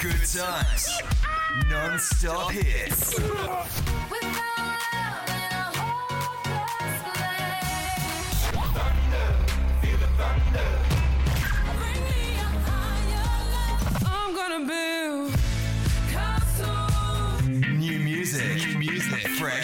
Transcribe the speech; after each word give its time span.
Good 0.00 0.24
times. 0.32 1.02
Non-stop 1.68 2.52
hits. 2.52 3.20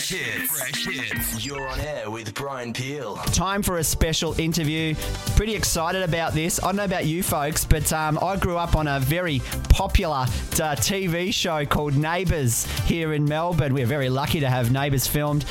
Fresh 0.06 0.20
hits. 0.20 0.58
Fresh 0.58 0.86
hits. 0.86 1.44
You're 1.44 1.66
on 1.66 1.80
air 1.80 2.08
with 2.08 2.32
Brian 2.32 2.72
Peel. 2.72 3.16
Time 3.32 3.60
for 3.60 3.78
a 3.78 3.84
special 3.84 4.38
interview. 4.38 4.94
Pretty 5.34 5.56
excited 5.56 6.02
about 6.02 6.32
this. 6.32 6.62
I 6.62 6.66
don't 6.66 6.76
know 6.76 6.84
about 6.84 7.06
you 7.06 7.24
folks, 7.24 7.64
but 7.64 7.92
um, 7.92 8.16
I 8.22 8.36
grew 8.36 8.56
up 8.56 8.76
on 8.76 8.86
a 8.86 9.00
very 9.00 9.40
popular 9.68 10.18
uh, 10.18 10.76
TV 10.76 11.34
show 11.34 11.66
called 11.66 11.96
Neighbours 11.96 12.66
here 12.82 13.14
in 13.14 13.24
Melbourne. 13.24 13.74
We're 13.74 13.84
very 13.86 14.08
lucky 14.08 14.38
to 14.38 14.48
have 14.48 14.70
Neighbours 14.70 15.08
filmed. 15.08 15.44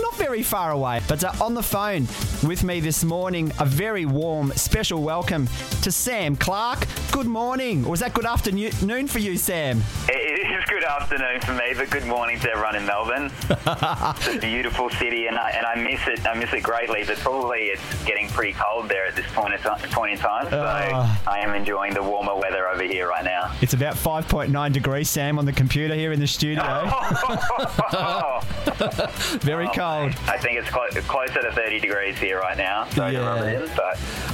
Not 0.00 0.16
very 0.16 0.42
far 0.42 0.70
away, 0.70 1.02
but 1.06 1.22
uh, 1.22 1.32
on 1.42 1.52
the 1.52 1.62
phone 1.62 2.06
with 2.48 2.64
me 2.64 2.80
this 2.80 3.04
morning, 3.04 3.52
a 3.58 3.66
very 3.66 4.06
warm, 4.06 4.50
special 4.52 5.02
welcome 5.02 5.46
to 5.82 5.92
Sam 5.92 6.36
Clark. 6.36 6.86
Good 7.12 7.26
morning, 7.26 7.84
or 7.84 7.90
was 7.90 8.00
that 8.00 8.14
good 8.14 8.24
afternoon 8.24 9.06
for 9.08 9.18
you, 9.18 9.36
Sam? 9.36 9.82
It 10.08 10.12
is 10.60 10.64
good 10.68 10.84
afternoon 10.84 11.40
for 11.40 11.52
me, 11.52 11.74
but 11.76 11.90
good 11.90 12.06
morning 12.06 12.38
to 12.40 12.50
everyone 12.50 12.76
in 12.76 12.86
Melbourne. 12.86 13.30
it's 13.50 14.26
a 14.28 14.38
beautiful 14.40 14.88
city, 14.90 15.26
and 15.26 15.36
I, 15.36 15.50
and 15.50 15.66
I 15.66 15.74
miss 15.74 16.00
it. 16.06 16.24
I 16.26 16.34
miss 16.34 16.52
it 16.52 16.62
greatly, 16.62 17.02
but 17.04 17.16
probably 17.18 17.62
it's 17.64 18.04
getting 18.04 18.28
pretty 18.28 18.52
cold 18.54 18.88
there 18.88 19.06
at 19.06 19.16
this 19.16 19.26
point 19.32 19.52
point 19.90 20.12
in 20.12 20.18
time. 20.18 20.48
So 20.50 20.62
Ah. 20.64 21.20
I 21.26 21.40
am 21.40 21.54
enjoying 21.54 21.92
the 21.94 22.02
warmer 22.02 22.34
weather 22.36 22.68
over 22.68 22.84
here 22.84 23.08
right 23.08 23.24
now. 23.24 23.52
It's 23.60 23.74
about 23.74 23.96
5.9 23.96 24.72
degrees, 24.72 25.10
Sam, 25.10 25.38
on 25.38 25.44
the 25.44 25.52
computer 25.52 25.94
here 25.94 26.12
in 26.12 26.20
the 26.20 26.26
studio. 26.28 26.62
Oh, 26.64 28.40
Very 29.42 29.66
cold. 29.68 30.14
I 30.28 30.38
think 30.38 30.58
it's 30.58 30.70
clo- 30.70 30.88
closer 31.08 31.42
to 31.42 31.52
30 31.52 31.80
degrees 31.80 32.16
here 32.18 32.38
right 32.38 32.56
now. 32.56 32.88
So 32.90 33.06
Yeah. 33.08 33.66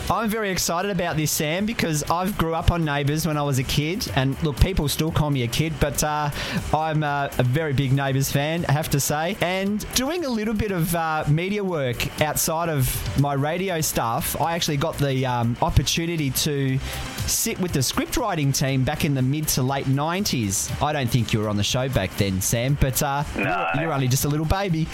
I'm 0.08 0.28
very 0.28 0.50
excited 0.50 0.92
about 0.92 1.16
this, 1.16 1.32
Sam, 1.32 1.66
because 1.66 2.04
I've 2.04 2.38
grew 2.38 2.54
up 2.54 2.70
on 2.70 2.84
Neighbours 2.84 3.26
when 3.26 3.36
I 3.36 3.42
was 3.42 3.58
a 3.58 3.64
kid, 3.64 4.08
and 4.14 4.40
look, 4.44 4.58
people 4.60 4.86
still 4.86 5.10
call 5.10 5.30
me 5.30 5.42
a 5.42 5.48
kid, 5.48 5.72
but 5.80 6.02
uh, 6.04 6.30
I'm 6.72 7.02
uh, 7.02 7.28
a 7.38 7.42
very 7.42 7.72
big 7.72 7.92
Neighbours 7.92 8.30
fan, 8.30 8.64
I 8.68 8.72
have 8.72 8.88
to 8.90 9.00
say. 9.00 9.36
And 9.40 9.84
doing 9.94 10.24
a 10.24 10.28
little 10.28 10.54
bit 10.54 10.70
of 10.70 10.94
uh, 10.94 11.24
media 11.26 11.64
work 11.64 12.20
outside 12.22 12.68
of 12.68 13.20
my 13.20 13.34
radio 13.34 13.80
stuff, 13.80 14.40
I 14.40 14.54
actually 14.54 14.76
got 14.76 14.96
the 14.96 15.26
um, 15.26 15.56
opportunity 15.60 16.30
to 16.30 16.78
sit 17.26 17.58
with 17.60 17.72
the 17.72 17.82
script 17.82 18.16
writing 18.16 18.52
team 18.52 18.84
back 18.84 19.04
in 19.04 19.14
the 19.14 19.22
mid 19.22 19.48
to 19.48 19.62
late 19.62 19.86
90s. 19.86 20.82
I 20.82 20.92
don't 20.92 21.08
think 21.08 21.32
you 21.32 21.40
were 21.40 21.48
on 21.48 21.56
the 21.56 21.62
show 21.64 21.88
back 21.88 22.14
then, 22.16 22.40
Sam, 22.40 22.76
but 22.80 23.02
uh, 23.02 23.24
No. 23.36 23.68
you're, 23.74 23.82
you're 23.84 23.92
only 23.92 24.08
just 24.08 24.24
a 24.24 24.28
little 24.28 24.46
baby. 24.46 24.86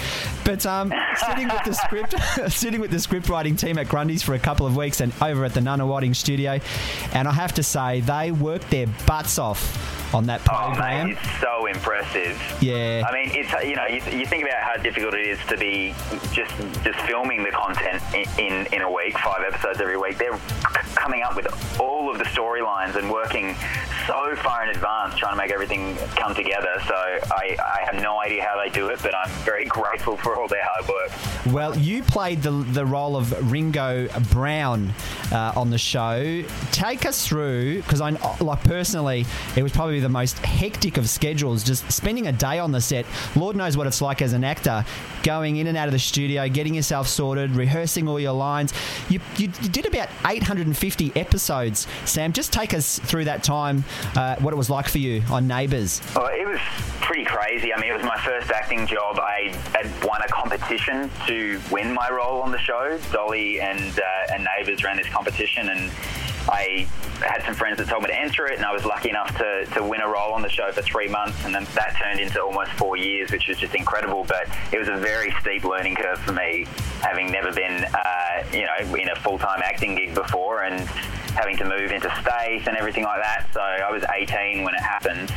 But 0.45 0.65
um, 0.67 0.93
sitting 1.27 1.49
with 1.49 1.65
the 1.65 1.75
script, 1.75 2.15
sitting 2.53 2.81
with 2.81 2.91
the 2.91 3.01
script 3.01 3.29
writing 3.29 3.57
team 3.57 3.79
at 3.79 3.89
Grundy's 3.89 4.23
for 4.23 4.35
a 4.35 4.39
couple 4.39 4.67
of 4.67 4.77
weeks 4.77 5.01
and 5.01 5.13
over 5.23 5.45
at 5.45 5.55
the 5.55 5.61
Nunawading 5.61 6.17
studio, 6.17 6.59
and 7.13 7.29
I 7.29 7.33
have 7.33 7.53
to 7.55 7.63
say 7.63 8.01
they 8.01 8.33
worked 8.33 8.71
their 8.71 8.87
butts 9.07 9.39
off 9.39 10.15
on 10.15 10.27
that 10.27 10.43
oh, 10.43 10.73
program. 10.75 11.07
mate, 11.09 11.17
it's 11.19 11.41
so 11.41 11.65
impressive. 11.67 12.39
yeah. 12.61 13.03
I 13.09 13.13
mean, 13.15 13.31
it's 13.33 13.51
you 13.65 13.77
know, 13.77 13.87
you, 13.87 14.19
you 14.19 14.27
think 14.27 14.45
about 14.45 14.61
how 14.63 14.77
difficult 14.83 15.15
it 15.15 15.27
is 15.27 15.39
to 15.49 15.57
be 15.57 15.95
just 16.33 16.53
just 16.85 16.99
filming 17.07 17.43
the 17.43 17.51
content 17.51 18.03
in, 18.15 18.27
in, 18.39 18.67
in 18.75 18.83
a 18.83 18.91
week, 18.93 19.17
five 19.19 19.43
episodes 19.43 19.81
every 19.81 19.97
week. 19.97 20.19
They're 20.19 20.39
coming 20.95 21.23
up 21.23 21.37
with 21.37 21.47
all 21.81 22.11
of 22.11 22.19
the 22.19 22.25
storylines 22.25 22.97
and 22.97 23.11
working 23.11 23.55
so 24.07 24.35
far 24.37 24.65
in 24.65 24.71
advance, 24.71 25.17
trying 25.17 25.33
to 25.33 25.37
make 25.37 25.51
everything 25.51 25.97
come 26.17 26.35
together. 26.35 26.75
So 26.87 26.95
I, 26.95 27.57
I 27.61 27.85
have 27.85 28.03
no 28.03 28.21
idea 28.21 28.43
how 28.43 28.63
they 28.63 28.71
do 28.71 28.89
it, 28.89 29.01
but 29.03 29.15
I'm 29.15 29.31
very 29.45 29.65
grateful 29.65 30.17
for 30.17 30.37
all 30.37 30.49
their 30.49 30.65
hard 30.65 30.89
work. 30.89 31.55
Well, 31.55 31.77
you 31.77 32.03
played 32.03 32.43
the, 32.43 32.51
the 32.51 32.87
role 32.87 33.17
of 33.17 33.51
Ringo 33.51 34.09
Brown 34.31 34.93
uh, 35.33 35.53
on 35.57 35.71
the 35.71 35.79
show. 35.79 36.43
Take 36.71 37.05
us 37.07 37.27
through, 37.27 37.83
because 37.83 38.01
I 38.01 38.11
like 38.41 38.63
personally, 38.65 39.27
it 39.57 39.63
was 39.63 39.73
probably 39.73 40.01
the 40.01 40.09
most 40.09 40.39
hectic 40.39 40.97
of 40.97 41.09
schedules. 41.09 41.65
Just 41.65 41.91
spending 41.91 42.27
a 42.27 42.33
day 42.33 42.59
on 42.59 42.73
the 42.73 42.81
set. 42.81 43.07
Lord 43.35 43.57
knows 43.57 43.77
what 43.77 43.87
it's 43.87 44.01
like 44.01 44.23
as 44.23 44.33
an 44.33 44.45
actor, 44.45 44.85
going 45.23 45.57
in 45.57 45.67
and 45.67 45.77
out 45.77 45.89
of 45.89 45.93
the 45.93 45.99
studio, 45.99 46.49
getting 46.49 46.75
yourself 46.75 47.09
sorted, 47.09 47.51
rehearsing 47.53 48.09
all 48.09 48.21
your 48.21 48.33
lines. 48.33 48.73
You, 49.09 49.21
you, 49.37 49.51
you 49.61 49.69
did 49.69 49.87
about 49.87 50.09
850 50.27 51.13
episodes. 51.17 51.87
Sam, 52.05 52.33
just 52.33 52.53
take 52.53 52.75
us 52.75 52.99
through 52.99 53.25
that 53.25 53.43
time, 53.43 53.85
uh, 54.17 54.37
what 54.37 54.53
it 54.53 54.57
was 54.57 54.71
like 54.71 54.89
for 54.89 54.99
you 54.99 55.23
on 55.31 55.47
Neighbours. 55.47 56.01
Well, 56.15 56.27
it 56.27 56.47
was 56.47 56.61
pretty 57.01 57.25
crazy. 57.25 57.73
I 57.75 57.81
mean, 57.81 57.91
it 57.91 57.97
was 57.97 58.05
my 58.05 58.19
first 58.19 58.51
acting 58.51 58.87
job. 58.87 59.19
I 59.19 59.55
had 59.75 59.87
won 60.05 60.23
a 60.23 60.29
competition 60.29 61.11
to 61.27 61.61
win 61.71 61.93
my 61.93 62.09
role 62.11 62.43
on 62.43 62.53
the 62.53 62.59
show. 62.59 62.99
Dolly 63.13 63.61
and 63.61 63.99
uh, 63.99 64.33
and 64.33 64.47
Neighbours 64.57 64.83
ran 64.85 64.97
this 64.97 65.09
competition, 65.09 65.69
and 65.69 65.91
I 66.49 66.89
had 67.21 67.45
some 67.45 67.55
friends 67.55 67.79
that 67.79 67.89
told 67.89 68.03
me 68.03 68.09
to 68.09 68.19
enter 68.19 68.47
it, 68.47 68.57
and 68.57 68.65
I 68.65 68.73
was 68.73 68.85
lucky 68.85 69.11
enough 69.11 69.37
to, 69.39 69.65
to 69.75 69.85
win 69.85 70.01
a 70.01 70.09
role 70.09 70.33
on 70.33 70.43
the 70.43 70.49
show 70.49 70.73
for 70.73 70.83
three 70.83 71.09
months, 71.09 71.45
and 71.45 71.55
then 71.55 71.67
that 71.75 71.97
turned 72.03 72.19
into 72.21 72.43
almost 72.43 72.73
four 72.73 72.97
years, 72.97 73.31
which 73.31 73.47
was 73.47 73.59
just 73.59 73.75
incredible. 73.75 74.25
But 74.25 74.49
it 74.73 74.79
was 74.79 74.89
a 74.89 74.97
very 74.97 75.33
steep 75.41 75.65
learning 75.65 75.97
curve 75.97 76.19
for 76.19 76.33
me, 76.33 76.67
having 77.01 77.31
never 77.31 77.53
been, 77.53 77.85
uh, 77.85 78.45
you 78.53 78.67
know, 78.67 78.95
in 78.95 79.09
a 79.09 79.17
full-time 79.17 79.61
acting 79.63 79.95
gig 79.95 80.15
before, 80.15 80.63
and 80.63 80.89
having 81.35 81.57
to 81.59 81.65
move 81.65 81.91
into 81.91 82.11
space 82.21 82.67
and 82.67 82.77
everything 82.77 83.05
like 83.05 83.23
that. 83.23 83.49
So 83.53 83.61
I 83.61 83.91
was 83.91 84.05
18 84.15 84.65
when 84.65 84.75
it 84.75 84.81
happened 84.81 85.33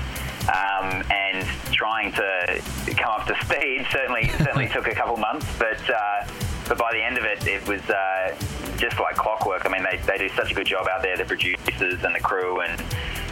um, 0.50 1.04
and 1.10 1.48
trying 1.72 2.12
to 2.14 2.62
come 2.96 3.12
up 3.20 3.28
to 3.28 3.36
speed 3.46 3.86
certainly 3.92 4.30
certainly 4.38 4.68
took 4.70 4.88
a 4.88 4.96
couple 4.96 5.18
months, 5.18 5.48
but 5.58 5.82
uh, 5.90 6.28
but 6.68 6.78
by 6.78 6.92
the 6.94 7.04
end 7.04 7.18
of 7.18 7.26
it, 7.26 7.46
it 7.48 7.68
was 7.68 7.82
uh, 7.90 8.36
just 8.78 9.00
like 9.00 9.16
clockwork. 9.16 9.66
I 9.66 9.70
mean, 9.70 9.84
they, 9.84 9.98
they 10.06 10.18
do 10.18 10.30
such 10.36 10.52
a 10.52 10.56
good 10.56 10.68
job 10.68 10.88
out 10.88 11.02
there, 11.02 11.16
the 11.16 11.26
producers 11.26 12.04
and 12.04 12.16
the 12.16 12.20
crew 12.20 12.62
and 12.62 12.82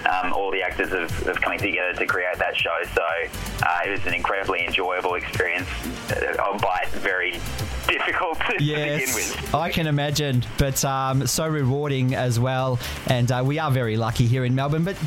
um, 0.05 0.33
all 0.33 0.51
the 0.51 0.61
actors 0.61 0.91
of, 0.91 1.27
of 1.27 1.41
coming 1.41 1.59
together 1.59 1.93
to 1.93 2.05
create 2.05 2.37
that 2.37 2.55
show. 2.55 2.77
So 2.93 3.03
uh, 3.65 3.79
it 3.85 3.89
was 3.89 4.05
an 4.05 4.13
incredibly 4.13 4.65
enjoyable 4.65 5.15
experience, 5.15 5.67
uh, 6.11 6.35
albeit 6.39 6.89
very 6.89 7.39
difficult 7.97 8.39
to, 8.39 8.53
to 8.53 8.57
begin 8.57 8.99
Yes, 8.99 9.15
with. 9.15 9.55
I 9.55 9.69
can 9.69 9.87
imagine, 9.87 10.43
but 10.57 10.83
um, 10.85 11.27
so 11.27 11.47
rewarding 11.47 12.15
as 12.15 12.39
well. 12.39 12.79
And 13.07 13.31
uh, 13.31 13.43
we 13.45 13.59
are 13.59 13.71
very 13.71 13.97
lucky 13.97 14.25
here 14.25 14.45
in 14.45 14.55
Melbourne. 14.55 14.83
But 14.83 14.97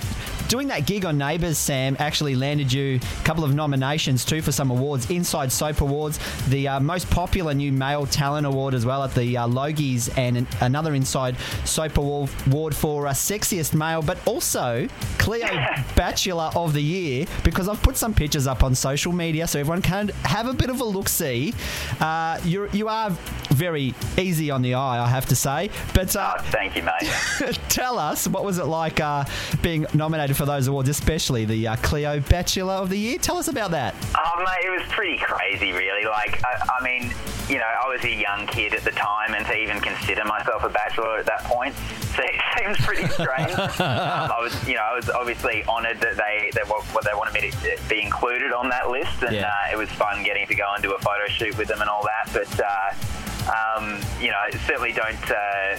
doing 0.49 0.69
that 0.69 0.87
gig 0.87 1.05
on 1.05 1.19
Neighbours, 1.19 1.59
Sam, 1.59 1.97
actually 1.99 2.35
landed 2.35 2.73
you 2.73 2.97
a 3.03 3.25
couple 3.25 3.45
of 3.45 3.55
nominations 3.55 4.25
too 4.25 4.43
for 4.43 4.53
some 4.53 4.71
awards. 4.71 5.11
Inside 5.11 5.51
Soap 5.51 5.81
Awards, 5.81 6.19
the 6.49 6.69
uh, 6.69 6.81
most 6.81 7.11
popular 7.11 7.55
new 7.55 7.73
male 7.73 8.07
talent 8.07 8.47
award 8.47 8.75
as 8.75 8.85
well 8.87 9.03
at 9.03 9.15
the 9.15 9.37
uh, 9.37 9.49
Logies, 9.49 10.17
and 10.17 10.37
an, 10.37 10.47
another 10.61 10.95
Inside 10.95 11.37
Soap 11.65 11.97
Award 11.99 12.75
for 12.75 13.07
uh, 13.07 13.13
sexiest 13.13 13.75
male, 13.75 14.03
but 14.03 14.19
also 14.27 14.89
Cleo 15.19 15.47
Bachelor 15.95 16.51
of 16.55 16.73
the 16.73 16.83
Year 16.83 17.27
because 17.43 17.69
I've 17.69 17.83
put 17.83 17.97
some 17.97 18.15
pictures 18.15 18.47
up 18.47 18.63
on 18.63 18.75
social 18.75 19.13
media 19.13 19.47
so 19.47 19.59
everyone 19.59 19.83
can 19.83 20.09
have 20.25 20.47
a 20.47 20.53
bit 20.55 20.71
of 20.71 20.81
a 20.81 20.85
look 20.85 21.09
see. 21.09 21.55
Uh, 22.01 22.39
you're, 22.45 22.69
you 22.69 22.89
are 22.89 23.11
very 23.51 23.95
easy 24.19 24.51
on 24.51 24.63
the 24.63 24.75
eye, 24.75 25.03
I 25.03 25.09
have 25.09 25.27
to 25.27 25.37
say. 25.37 25.71
But 25.95 26.15
uh, 26.15 26.35
Oh, 26.37 26.43
thank 26.51 26.77
you, 26.77 26.83
mate. 26.83 27.59
tell 27.69 27.99
us, 27.99 28.27
what 28.27 28.45
was 28.45 28.59
it 28.59 28.65
like 28.65 29.01
uh, 29.01 29.25
being 29.63 29.87
nominated 29.95 30.36
for 30.37 30.45
those 30.47 30.69
awards, 30.69 30.89
especially 30.89 31.45
the 31.45 31.67
uh, 31.69 31.77
Cleo 31.77 32.21
Bachelor 32.21 32.75
of 32.75 32.91
the 32.91 32.99
Year? 32.99 33.19
Tell 33.19 33.39
us 33.39 33.49
about 33.49 33.71
that. 33.73 33.95
Oh, 34.17 34.39
mate, 34.39 34.67
it 34.67 34.71
was 34.81 34.87
pretty 34.93 35.17
crazy, 35.19 35.73
really. 35.73 36.05
Like, 36.05 36.45
I, 36.45 36.69
I 36.79 36.85
mean, 36.85 37.13
you 37.49 37.57
know, 37.59 37.65
I 37.65 37.89
was 37.89 38.05
a 38.05 38.11
young 38.15 38.47
kid 38.47 38.75
at 38.75 38.83
the 38.83 38.91
time, 38.93 39.35
and 39.35 39.45
to 39.47 39.57
even 39.57 39.81
consider 39.81 40.25
myself 40.25 40.63
a 40.65 40.69
bachelor 40.69 41.19
at 41.19 41.27
that 41.27 41.43
point 41.45 41.75
se- 42.17 42.41
seems 42.59 42.77
pretty 42.79 43.07
strange. 43.09 43.51
um, 43.81 44.31
I 44.31 44.39
was, 44.41 44.53
you 44.69 44.75
know, 44.75 44.83
I 44.83 44.95
was 44.95 45.09
obviously 45.11 45.65
honoured 45.65 46.01
that 46.01 46.17
they 46.17 46.51
they, 46.55 46.63
wa- 46.69 46.85
well, 46.95 47.03
they 47.05 47.17
wanted 47.17 47.35
me 47.35 47.51
to 47.51 47.79
be 47.89 48.03
included 48.03 48.53
on 48.53 48.69
that 48.69 48.91
list, 48.91 49.23
and 49.23 49.35
Yeah. 49.35 49.49
uh, 49.51 49.73
it 49.73 49.77
was 49.79 49.89
fun 49.91 50.23
getting 50.23 50.47
to 50.47 50.55
go 50.55 50.65
and 50.75 50.83
do 50.83 50.93
a 50.95 50.99
photo 50.99 51.27
shoot 51.29 51.57
with 51.59 51.69
them 51.69 51.81
and 51.81 51.89
all 51.91 52.05
that. 52.05 52.31
But 52.33 52.61
uh, 52.61 52.93
um, 53.79 54.01
you 54.21 54.29
know, 54.31 54.43
certainly 54.67 54.93
don't. 54.93 55.31
Uh, 55.31 55.79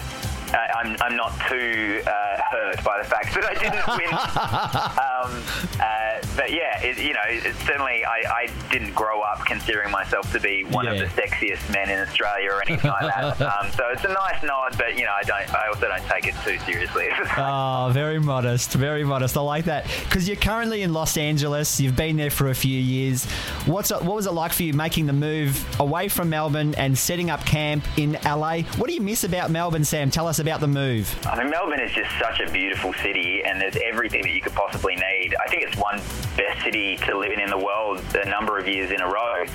I- 0.54 0.72
I'm, 0.78 0.96
I'm 1.02 1.16
not 1.16 1.32
too 1.50 2.02
uh, 2.06 2.42
hurt 2.52 2.84
by 2.84 2.98
the 3.00 3.04
fact 3.10 3.34
that 3.36 3.44
I 3.46 3.54
didn't 3.56 3.88
win. 3.98 4.14
um, 5.08 5.44
uh, 5.80 6.36
but 6.36 6.52
yeah, 6.52 6.82
it, 6.82 6.98
you 6.98 7.14
know, 7.14 7.22
it, 7.28 7.56
certainly 7.66 8.04
I, 8.06 8.24
I 8.30 8.48
didn't 8.72 8.94
grow 8.94 9.22
up 9.22 9.46
considering 9.46 9.92
myself 9.92 10.32
to 10.34 10.40
be 10.40 10.64
one 10.64 10.88
of 10.88 10.98
the 10.98 11.06
sexiest 11.06 11.72
men 11.74 11.90
in 11.90 12.00
Australia 12.00 12.52
or 12.52 12.62
anything 12.68 12.90
like 12.92 13.14
that. 13.14 13.38
Um, 13.58 13.72
so 13.72 13.88
it's 13.92 14.04
a 14.04 14.10
nice 14.10 14.44
nod, 14.44 14.78
but 14.78 14.98
you 14.98 15.06
know, 15.06 15.12
I 15.14 15.24
don't. 15.24 15.54
I 15.54 15.68
also 15.68 15.88
don't 15.88 16.04
take 16.10 16.28
it 16.28 16.36
too 16.44 16.58
seriously. 16.60 17.08
Oh, 17.38 17.90
very 17.94 18.20
modest, 18.20 18.74
very 18.74 19.04
modest. 19.04 19.38
I 19.38 19.42
like 19.42 19.66
that 19.66 19.86
because 20.06 20.28
you're 20.28 20.38
currently 20.38 20.82
in 20.82 20.92
Los 20.94 21.18
Angeles. 21.18 21.80
You've 21.80 21.96
been 21.96 22.18
there 22.18 22.30
for 22.30 22.50
a 22.50 22.56
few 22.56 22.78
years. 22.80 23.26
What's 23.66 23.90
what 23.92 24.04
was 24.04 24.26
it 24.28 24.32
like 24.34 24.54
for 24.54 24.64
you 24.64 24.74
making 24.74 25.06
the 25.06 25.14
move 25.14 25.64
away 25.80 26.08
from 26.08 26.30
Melbourne 26.30 26.74
and 26.76 26.98
setting 26.98 27.30
up 27.30 27.46
camp 27.46 27.84
in 27.98 28.18
LA? 28.26 28.62
What 28.78 28.88
do 28.88 28.94
you 28.94 29.02
miss 29.02 29.24
about 29.24 29.50
Melbourne, 29.52 29.86
Sam? 29.86 30.10
Tell 30.10 30.28
us 30.28 30.37
about 30.40 30.60
the 30.60 30.68
move. 30.68 31.14
I 31.26 31.38
mean, 31.38 31.50
Melbourne 31.50 31.80
is 31.80 31.92
just 31.92 32.10
such 32.20 32.40
a 32.40 32.52
beautiful 32.52 32.94
city, 32.94 33.44
and 33.46 33.60
there's 33.60 33.78
everything 33.84 34.22
that 34.24 34.32
you 34.32 34.42
could 34.42 34.54
possibly 34.54 34.96
need. 34.96 35.36
I 35.44 35.48
think 35.48 35.64
it's 35.64 35.78
one 35.78 36.02
best 36.36 36.64
city 36.64 36.98
to 36.98 37.18
live 37.18 37.32
in 37.32 37.40
in 37.40 37.50
the 37.50 37.58
world 37.58 38.04
a 38.16 38.30
number 38.30 38.58
of 38.58 38.68
years 38.68 38.92
in 38.92 39.02
a 39.02 39.08
row. 39.08 39.46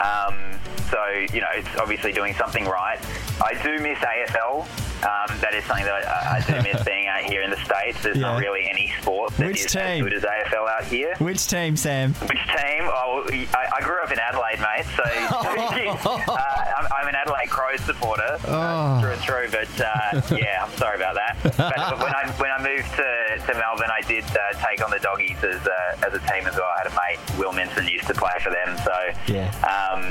Um, 0.00 0.58
so, 0.90 0.98
you 1.32 1.40
know, 1.40 1.48
it's 1.54 1.68
obviously 1.78 2.12
doing 2.12 2.34
something 2.34 2.64
right. 2.64 2.98
I 3.42 3.54
do 3.62 3.78
miss 3.82 3.98
AFL. 3.98 4.66
Um, 5.02 5.38
that 5.40 5.54
is 5.54 5.64
something 5.64 5.84
that 5.84 6.06
I, 6.06 6.36
I 6.38 6.40
do 6.46 6.62
miss 6.62 6.82
being 6.86 7.06
out 7.08 7.22
here 7.24 7.42
in 7.42 7.50
the 7.50 7.56
States. 7.64 8.02
There's 8.02 8.16
Yeah. 8.16 8.32
not 8.32 8.40
really 8.40 8.68
any 8.70 8.92
sport 9.00 9.32
that 9.36 9.46
Which 9.48 9.64
is 9.66 9.72
team? 9.72 9.82
as 9.82 10.02
good 10.02 10.12
as 10.14 10.22
AFL 10.22 10.68
out 10.68 10.84
here. 10.84 11.14
Which 11.18 11.46
team, 11.48 11.76
Sam? 11.76 12.14
Which 12.14 12.38
team? 12.46 12.82
Oh, 12.86 13.24
I, 13.30 13.68
I 13.78 13.80
grew 13.82 14.00
up 14.02 14.12
in 14.12 14.18
Adelaide, 14.18 14.60
mate. 14.60 14.86
So 14.96 15.02
uh, 16.32 16.64
I'm, 16.78 16.86
I'm 16.94 17.08
an 17.08 17.14
Adelaide 17.16 17.50
Crows 17.50 17.80
supporter 17.80 18.38
Oh. 18.46 18.52
uh, 18.52 19.00
through 19.00 19.10
and 19.12 19.20
through. 19.22 19.48
But 19.50 19.80
uh, 19.80 20.36
yeah, 20.36 20.64
I'm 20.64 20.76
sorry 20.78 20.96
about 20.96 21.14
that. 21.16 21.36
But 21.42 21.98
when 21.98 22.14
I 22.14 22.30
when 22.38 22.50
I 22.50 22.58
moved 22.62 22.88
to, 22.96 23.52
to 23.52 23.58
Melbourne, 23.58 23.90
I 23.92 24.00
did 24.06 24.24
uh, 24.24 24.52
take 24.64 24.84
on 24.84 24.90
the 24.90 24.98
doggies 25.00 25.42
as 25.42 25.66
a, 25.66 26.06
as 26.06 26.14
a 26.14 26.18
team 26.30 26.46
as 26.46 26.54
well. 26.54 26.70
I 26.76 26.82
had 26.82 26.86
a 26.86 26.94
mate, 26.94 27.38
Will 27.38 27.52
Minson, 27.52 27.90
used 27.90 28.06
to 28.06 28.14
play 28.14 28.32
for 28.40 28.50
them. 28.50 28.76
So 28.84 28.94
Yeah. 29.32 29.50
um, 29.66 30.02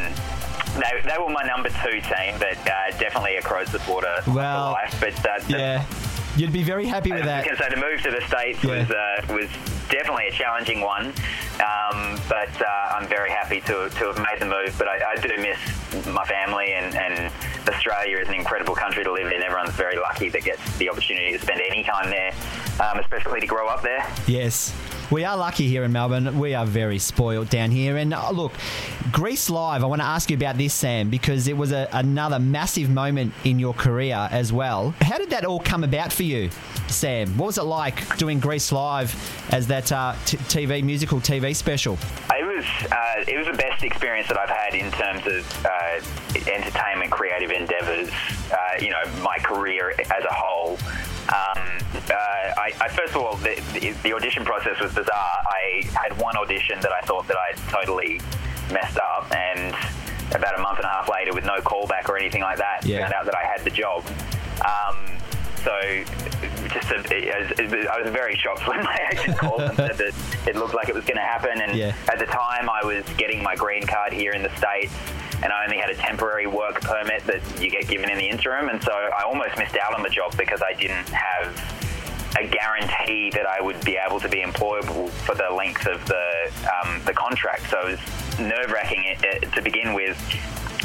they, 0.76 1.02
they 1.10 1.16
were 1.20 1.30
my 1.30 1.44
number 1.44 1.70
two 1.70 2.00
team, 2.02 2.36
but 2.40 2.58
uh, 2.68 2.92
definitely 3.00 3.36
a 3.36 3.42
Crows 3.42 3.70
supporter 3.70 4.16
Well, 4.28 4.72
life. 4.72 4.98
But 5.00 5.26
uh, 5.26 5.40
the- 5.48 5.58
Yeah. 5.58 5.86
You'd 6.38 6.54
be 6.54 6.64
very 6.64 6.86
happy 6.86 7.12
with 7.12 7.26
that. 7.26 7.46
was 7.46 7.46
going 7.46 7.58
to 7.58 7.64
say 7.64 7.70
the 7.82 7.88
move 7.90 8.02
to 8.04 8.12
the 8.12 8.26
states 8.26 8.64
Yeah. 8.64 8.80
was 8.80 8.90
uh, 8.90 9.34
was 9.34 9.50
definitely 9.90 10.28
a 10.28 10.32
challenging 10.32 10.80
one, 10.80 11.08
um, 11.60 12.18
but 12.30 12.50
uh, 12.62 12.96
I'm 12.96 13.06
very 13.06 13.30
happy 13.30 13.60
to, 13.62 13.90
to 13.90 14.06
have 14.08 14.18
made 14.18 14.40
the 14.40 14.46
move. 14.46 14.74
But 14.78 14.88
I, 14.88 15.12
I 15.12 15.16
do 15.16 15.28
miss 15.38 15.60
my 16.08 16.24
family, 16.24 16.72
and, 16.72 16.96
and 16.96 17.34
Australia 17.68 18.18
is 18.20 18.30
an 18.30 18.36
incredible 18.36 18.76
country 18.76 19.04
to 19.04 19.12
live 19.12 19.30
in. 19.30 19.44
Everyone's 19.44 19.76
very 19.76 19.98
lucky 19.98 20.30
that 20.30 20.44
gets 20.46 20.78
the 20.78 20.90
opportunity 20.90 21.34
to 21.34 21.40
spend 21.40 21.60
any 21.70 21.84
time 21.84 22.10
there, 22.10 22.32
um, 22.80 23.00
especially 23.00 23.42
to 23.42 23.48
grow 23.48 23.68
up 23.68 23.82
there. 23.82 24.08
Yes. 24.26 24.74
We 25.12 25.26
are 25.26 25.36
lucky 25.36 25.68
here 25.68 25.84
in 25.84 25.92
Melbourne. 25.92 26.40
We 26.40 26.54
are 26.54 26.66
very 26.66 26.98
spoiled 26.98 27.50
down 27.50 27.70
here. 27.70 27.98
And 27.98 28.14
uh, 28.14 28.32
look, 28.32 28.54
Grease 29.12 29.50
Live, 29.50 29.84
I 29.84 29.88
want 29.88 30.02
to 30.02 30.08
ask 30.08 30.30
you 30.30 30.38
about 30.38 30.58
this, 30.58 30.74
Sam, 30.74 31.10
because 31.10 31.50
it 31.50 31.58
was 31.58 31.74
a, 31.74 31.90
another 31.92 32.40
massive 32.40 32.90
moment 32.90 33.34
in 33.44 33.60
your 33.60 33.74
career 33.74 34.30
as 34.32 34.54
well. 34.54 34.96
How 35.02 35.18
did 35.18 35.32
that 35.32 35.44
all 35.44 35.60
come 35.60 35.84
about 35.84 36.14
for 36.14 36.24
you, 36.24 36.50
Sam? 36.88 37.38
What 37.38 37.48
was 37.48 37.58
it 37.58 37.64
like 37.64 38.18
doing 38.20 38.40
Grease 38.40 38.72
Live 38.72 39.14
as 39.52 39.68
that 39.68 39.92
uh, 39.92 40.16
t- 40.26 40.38
TV, 40.38 40.82
musical 40.82 41.20
TV 41.20 41.54
special? 41.54 41.98
It 42.30 42.46
was 42.46 42.66
uh, 42.90 43.26
it 43.28 43.38
was 43.38 43.48
the 43.48 43.58
best 43.58 43.84
experience 43.84 44.30
that 44.30 44.40
I've 44.40 44.50
had 44.50 44.76
in 44.76 44.92
terms 44.92 45.28
of 45.28 45.66
uh, 45.66 46.50
entertainment, 46.50 47.12
creative 47.12 47.52
endeavours. 47.52 48.10
Uh, 48.50 48.58
you 48.80 48.92
know, 48.92 49.04
my 49.22 49.38
career 49.40 49.90
as 49.90 50.24
a 50.24 50.34
whole. 50.34 50.78
Um, 51.32 51.64
uh, 52.10 52.14
I, 52.14 52.74
I 52.82 52.88
first 52.90 53.16
of 53.16 53.22
all, 53.22 53.36
the, 53.38 53.56
the, 54.04 54.14
audition 54.14 54.44
process 54.44 54.80
was 54.82 54.94
bizarre. 54.94 55.38
I 55.48 55.84
had 55.94 56.18
one 56.20 56.36
audition 56.36 56.80
that 56.82 56.92
I 56.92 57.00
thought 57.02 57.28
that 57.28 57.38
I 57.38 57.54
totally 57.72 58.20
messed 58.72 58.98
up, 58.98 59.34
and 59.34 59.74
about 60.36 60.58
a 60.60 60.62
month 60.62 60.78
and 60.78 60.86
a 60.86 60.90
half 60.90 61.10
later, 61.10 61.34
with 61.34 61.46
no 61.46 61.60
callback 61.62 62.10
or 62.10 62.18
anything 62.18 62.42
like 62.42 62.58
that, 62.58 62.86
Yeah. 62.86 63.02
found 63.02 63.14
out 63.14 63.26
that 63.26 63.36
I 63.36 63.44
had 63.46 63.62
the 63.64 63.70
job. 63.70 64.04
Um, 64.66 64.98
so, 65.64 65.72
just 66.70 66.92
a, 66.92 66.98
it, 67.16 67.60
it, 67.60 67.88
I 67.88 68.02
was 68.02 68.12
very 68.12 68.36
shocked 68.36 68.68
when 68.68 68.84
my 68.84 68.98
agent 69.14 69.38
called 69.38 69.62
and 69.62 69.76
said 69.76 69.98
that 69.98 70.14
it 70.48 70.56
looked 70.56 70.74
like 70.74 70.90
it 70.90 70.96
was 70.96 71.06
going 71.06 71.18
to 71.18 71.22
happen. 71.24 71.62
And 71.62 71.78
Yeah. 71.78 71.96
at 72.12 72.20
the 72.20 72.26
time, 72.26 72.70
I 72.70 72.84
was 72.84 73.06
getting 73.18 73.42
my 73.44 73.56
green 73.56 73.84
card 73.86 74.12
here 74.12 74.32
in 74.34 74.44
the 74.44 74.54
states, 74.58 74.94
and 75.44 75.52
I 75.52 75.64
only 75.66 75.78
had 75.78 75.90
a 75.90 75.96
temporary 75.96 76.48
work 76.48 76.82
permit 76.82 77.26
that 77.26 77.42
you 77.62 77.70
get 77.70 77.88
given 77.88 78.10
in 78.10 78.18
the 78.18 78.28
interim. 78.30 78.70
And 78.70 78.82
so 78.84 78.92
I 78.92 79.24
almost 79.24 79.58
missed 79.58 79.78
out 79.78 79.94
on 79.96 80.04
the 80.04 80.10
job 80.10 80.36
because 80.38 80.62
I 80.62 80.74
didn't 80.74 81.10
have 81.10 81.56
a 82.40 82.48
guarantee 82.48 83.30
that 83.32 83.46
I 83.46 83.60
would 83.62 83.84
be 83.84 83.98
able 83.98 84.20
to 84.22 84.30
be 84.30 84.42
employable 84.42 85.10
for 85.10 85.36
the 85.36 85.50
length 85.50 85.86
of 85.88 86.06
the 86.06 86.52
um, 86.84 87.02
the 87.06 87.14
contract. 87.14 87.70
So 87.70 87.80
it 87.88 87.92
was 88.00 88.40
nerve 88.40 88.72
wracking 88.72 89.04
to 89.54 89.62
begin 89.62 89.94
with. 89.94 90.18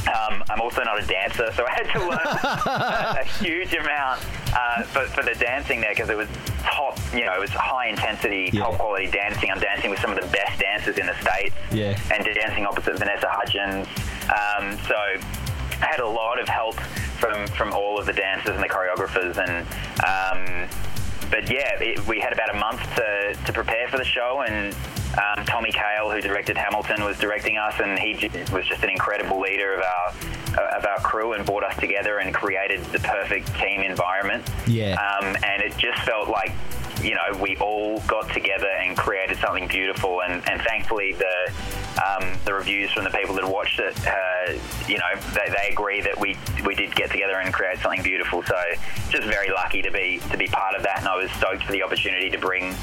Um, 0.07 0.45
I'm 0.49 0.61
also 0.61 0.85
not 0.85 1.03
a 1.03 1.07
dancer, 1.07 1.51
so 1.57 1.67
I 1.67 1.71
had 1.73 1.93
to 1.95 1.99
learn 1.99 2.21
a 3.21 3.25
huge 3.43 3.75
amount 3.75 4.21
uh, 4.55 4.83
for, 4.85 5.01
for 5.07 5.25
the 5.25 5.35
dancing 5.35 5.81
there 5.81 5.91
because 5.91 6.09
it 6.11 6.17
was 6.17 6.29
top, 6.63 6.97
you 7.13 7.25
know, 7.25 7.35
it 7.35 7.41
was 7.41 7.51
high 7.51 7.89
intensity, 7.89 8.51
Yeah. 8.53 8.61
top 8.63 8.75
quality 8.75 9.09
dancing. 9.11 9.51
I'm 9.51 9.59
dancing 9.59 9.91
with 9.91 9.99
some 9.99 10.13
of 10.13 10.21
the 10.21 10.27
best 10.29 10.61
dancers 10.61 10.99
in 10.99 11.07
the 11.07 11.15
States 11.21 11.57
Yeah. 11.73 11.99
and 12.15 12.25
dancing 12.25 12.67
opposite 12.67 12.97
Vanessa 13.01 13.27
Hudgens. 13.29 13.89
Um, 14.29 14.79
so 14.87 14.95
I 14.95 15.87
had 15.87 16.01
a 16.01 16.09
lot 16.09 16.41
of 16.41 16.49
help 16.49 16.75
from, 17.21 17.47
from 17.49 17.73
all 17.73 17.99
of 17.99 18.07
the 18.07 18.13
dancers 18.13 18.55
and 18.55 18.63
the 18.63 18.69
choreographers 18.69 19.37
and 19.39 19.67
um, 20.05 20.69
but 21.31 21.51
yeah, 21.51 21.81
it, 21.81 22.07
we 22.07 22.21
had 22.21 22.33
about 22.33 22.55
a 22.55 22.59
month 22.59 22.81
to, 22.97 23.37
to 23.47 23.53
prepare 23.53 23.89
for 23.89 23.99
the 23.99 24.05
show, 24.05 24.45
and 24.47 24.75
um, 25.19 25.45
Tommy 25.45 25.73
Kail, 25.73 26.11
who 26.11 26.21
directed 26.21 26.57
Hamilton, 26.57 27.05
was 27.05 27.19
directing 27.19 27.57
us, 27.57 27.75
and 27.81 27.99
he 27.99 28.15
j- 28.15 28.45
was 28.53 28.65
just 28.67 28.83
an 28.83 28.91
incredible 28.91 29.41
leader 29.41 29.75
of 29.75 29.83
our 29.83 30.15
of 30.77 30.87
our 30.87 30.99
crew 31.01 31.33
and 31.35 31.45
brought 31.45 31.65
us 31.65 31.77
together 31.79 32.19
and 32.19 32.33
created 32.33 32.83
the 32.87 32.99
perfect 33.01 33.53
team 33.59 33.81
environment. 33.83 34.49
Yeah. 34.67 34.95
Um, 34.95 35.37
and 35.43 35.63
it 35.63 35.77
just 35.77 36.01
felt 36.03 36.29
like 36.29 36.53
you 37.03 37.15
know 37.15 37.39
we 37.41 37.57
all 37.57 38.01
got 38.07 38.33
together 38.33 38.69
and 38.69 38.97
created 38.97 39.39
something 39.39 39.67
beautiful, 39.67 40.23
and, 40.23 40.47
and 40.49 40.61
thankfully 40.63 41.13
the 41.13 41.53
um, 41.99 42.39
the 42.45 42.53
reviews 42.53 42.91
from 42.93 43.05
the 43.05 43.11
people 43.11 43.35
that 43.35 43.49
watched 43.49 43.79
it, 43.79 43.97
uh, 44.07 44.53
you 44.87 44.99
know, 44.99 45.21
they, 45.33 45.51
they 45.51 45.73
agree 45.73 46.01
that 46.03 46.19
we 46.19 46.37
we 46.65 46.75
did 46.75 46.95
get 46.95 47.11
together 47.11 47.39
and 47.39 47.53
create 47.53 47.79
something 47.79 48.03
beautiful. 48.03 48.43
So 48.43 48.57
just 49.09 49.27
very 49.27 49.51
lucky 49.51 49.83
to 49.83 49.91
be 49.91 50.21
to 50.31 50.37
be 50.37 50.47
part 50.47 50.75
of 50.75 50.83
that, 50.83 50.99
and 50.99 51.09
I 51.09 51.17
was 51.17 51.31
stoked 51.33 51.65
for 51.65 51.73
the 51.73 51.83
opportunity 51.83 52.31
to 52.31 52.39
bring 52.39 52.75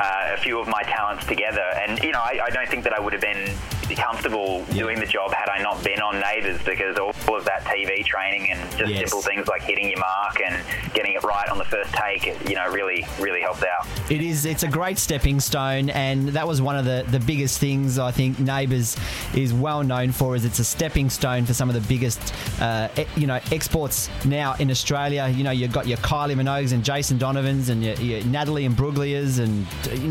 uh, 0.00 0.34
a 0.34 0.36
few 0.36 0.60
of 0.60 0.68
my 0.68 0.82
talents 0.82 1.26
together. 1.26 1.64
And 1.76 1.98
you 2.02 2.12
know, 2.12 2.20
I, 2.20 2.40
I 2.46 2.50
don't 2.50 2.68
think 2.68 2.84
that 2.84 2.92
I 2.92 3.00
would 3.00 3.12
have 3.12 3.22
been 3.22 3.54
comfortable 3.94 4.64
doing 4.66 4.98
the 4.98 5.06
job 5.06 5.32
had 5.32 5.48
I 5.48 5.62
not 5.62 5.82
been 5.84 6.00
on 6.00 6.20
Neighbours 6.20 6.60
because 6.64 6.98
all, 6.98 7.10
of 7.36 7.44
that 7.44 7.64
TV 7.64 8.04
training 8.04 8.50
and 8.50 8.60
just 8.78 8.90
Yes. 8.92 9.00
simple 9.10 9.20
things 9.20 9.46
like 9.46 9.62
hitting 9.62 9.90
your 9.90 9.98
mark 9.98 10.40
and 10.40 10.62
getting 10.94 11.12
it 11.12 11.22
right 11.22 11.48
on 11.48 11.58
the 11.58 11.64
first 11.64 11.92
take, 11.92 12.24
you 12.48 12.54
know, 12.54 12.66
really 12.70 13.06
really 13.20 13.40
helped 13.40 13.62
out. 13.64 13.86
It 14.10 14.22
is. 14.22 14.44
It's 14.46 14.62
a 14.62 14.68
great 14.68 14.98
stepping 14.98 15.38
stone, 15.40 15.90
and 15.90 16.28
that 16.30 16.46
was 16.46 16.62
one 16.62 16.76
of 16.76 16.84
the, 16.84 17.04
the 17.10 17.20
biggest 17.20 17.58
things 17.58 17.98
I 17.98 18.10
think 18.10 18.38
Neighbours 18.38 18.96
is 19.34 19.52
well 19.52 19.82
known 19.82 20.12
for. 20.12 20.34
Is 20.34 20.44
it's 20.44 20.58
a 20.60 20.64
stepping 20.64 21.10
stone 21.10 21.44
for 21.44 21.52
some 21.54 21.68
of 21.68 21.74
the 21.74 21.86
biggest, 21.88 22.32
uh, 22.60 22.88
you 23.16 23.26
know, 23.26 23.40
exports 23.52 24.08
now 24.24 24.54
in 24.58 24.70
Australia. 24.70 25.28
You 25.28 25.44
know, 25.44 25.50
you've 25.50 25.72
got 25.72 25.86
your 25.86 25.98
Kylie 25.98 26.34
Minogues 26.34 26.72
and 26.72 26.82
Jason 26.84 27.18
Donovans 27.18 27.68
and 27.68 27.82
your, 27.84 27.94
your 27.96 28.24
Natalie 28.24 28.66
Imbruglias 28.68 29.38
and 29.40 29.66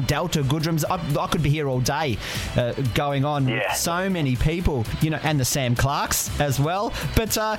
Delta 0.07 0.43
Goodrems. 0.43 0.83
I, 0.89 0.99
I 1.19 1.27
could 1.27 1.41
be 1.43 1.49
here 1.49 1.67
all 1.67 1.79
day, 1.79 2.17
uh, 2.55 2.73
going 2.93 3.25
on. 3.25 3.45
with 3.45 3.64
Yeah. 3.67 3.73
So 3.73 4.09
many 4.09 4.35
people, 4.35 4.85
you 5.01 5.09
know, 5.09 5.19
and 5.23 5.39
the 5.39 5.45
Sam 5.45 5.75
Clarks 5.75 6.39
as 6.39 6.59
well. 6.59 6.93
But 7.15 7.37
uh, 7.37 7.57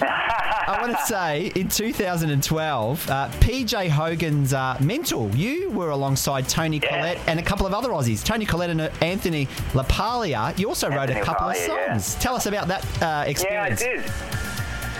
I 0.00 0.78
want 0.80 0.92
to 0.98 1.06
say 1.06 1.52
in 1.54 1.68
2012, 1.68 3.10
uh, 3.10 3.28
PJ 3.40 3.88
Hogan's 3.88 4.52
uh, 4.52 4.76
Mental, 4.80 5.28
you 5.36 5.70
were 5.70 5.90
alongside 5.90 6.48
Toni 6.48 6.78
Yeah. 6.82 6.88
Collette 6.88 7.18
and 7.26 7.38
a 7.38 7.42
couple 7.42 7.66
of 7.66 7.74
other 7.74 7.90
Aussies, 7.90 8.24
Toni 8.24 8.44
Collette 8.44 8.70
and 8.70 8.80
uh, 8.80 8.90
Anthony 9.00 9.46
LaPaglia. 9.72 10.58
You 10.58 10.68
also 10.68 10.88
wrote 10.88 11.10
a 11.10 11.14
Anthony 11.14 11.20
couple 11.24 11.48
of 11.50 11.56
LaPaglia, 11.56 11.68
yeah. 11.68 11.96
songs. 11.98 12.22
Tell 12.22 12.34
us 12.34 12.46
about 12.46 12.68
that 12.68 12.84
uh, 12.96 12.98
Yeah, 13.00 13.16
I 13.20 13.24
experience. 13.26 13.80
did. 13.80 14.04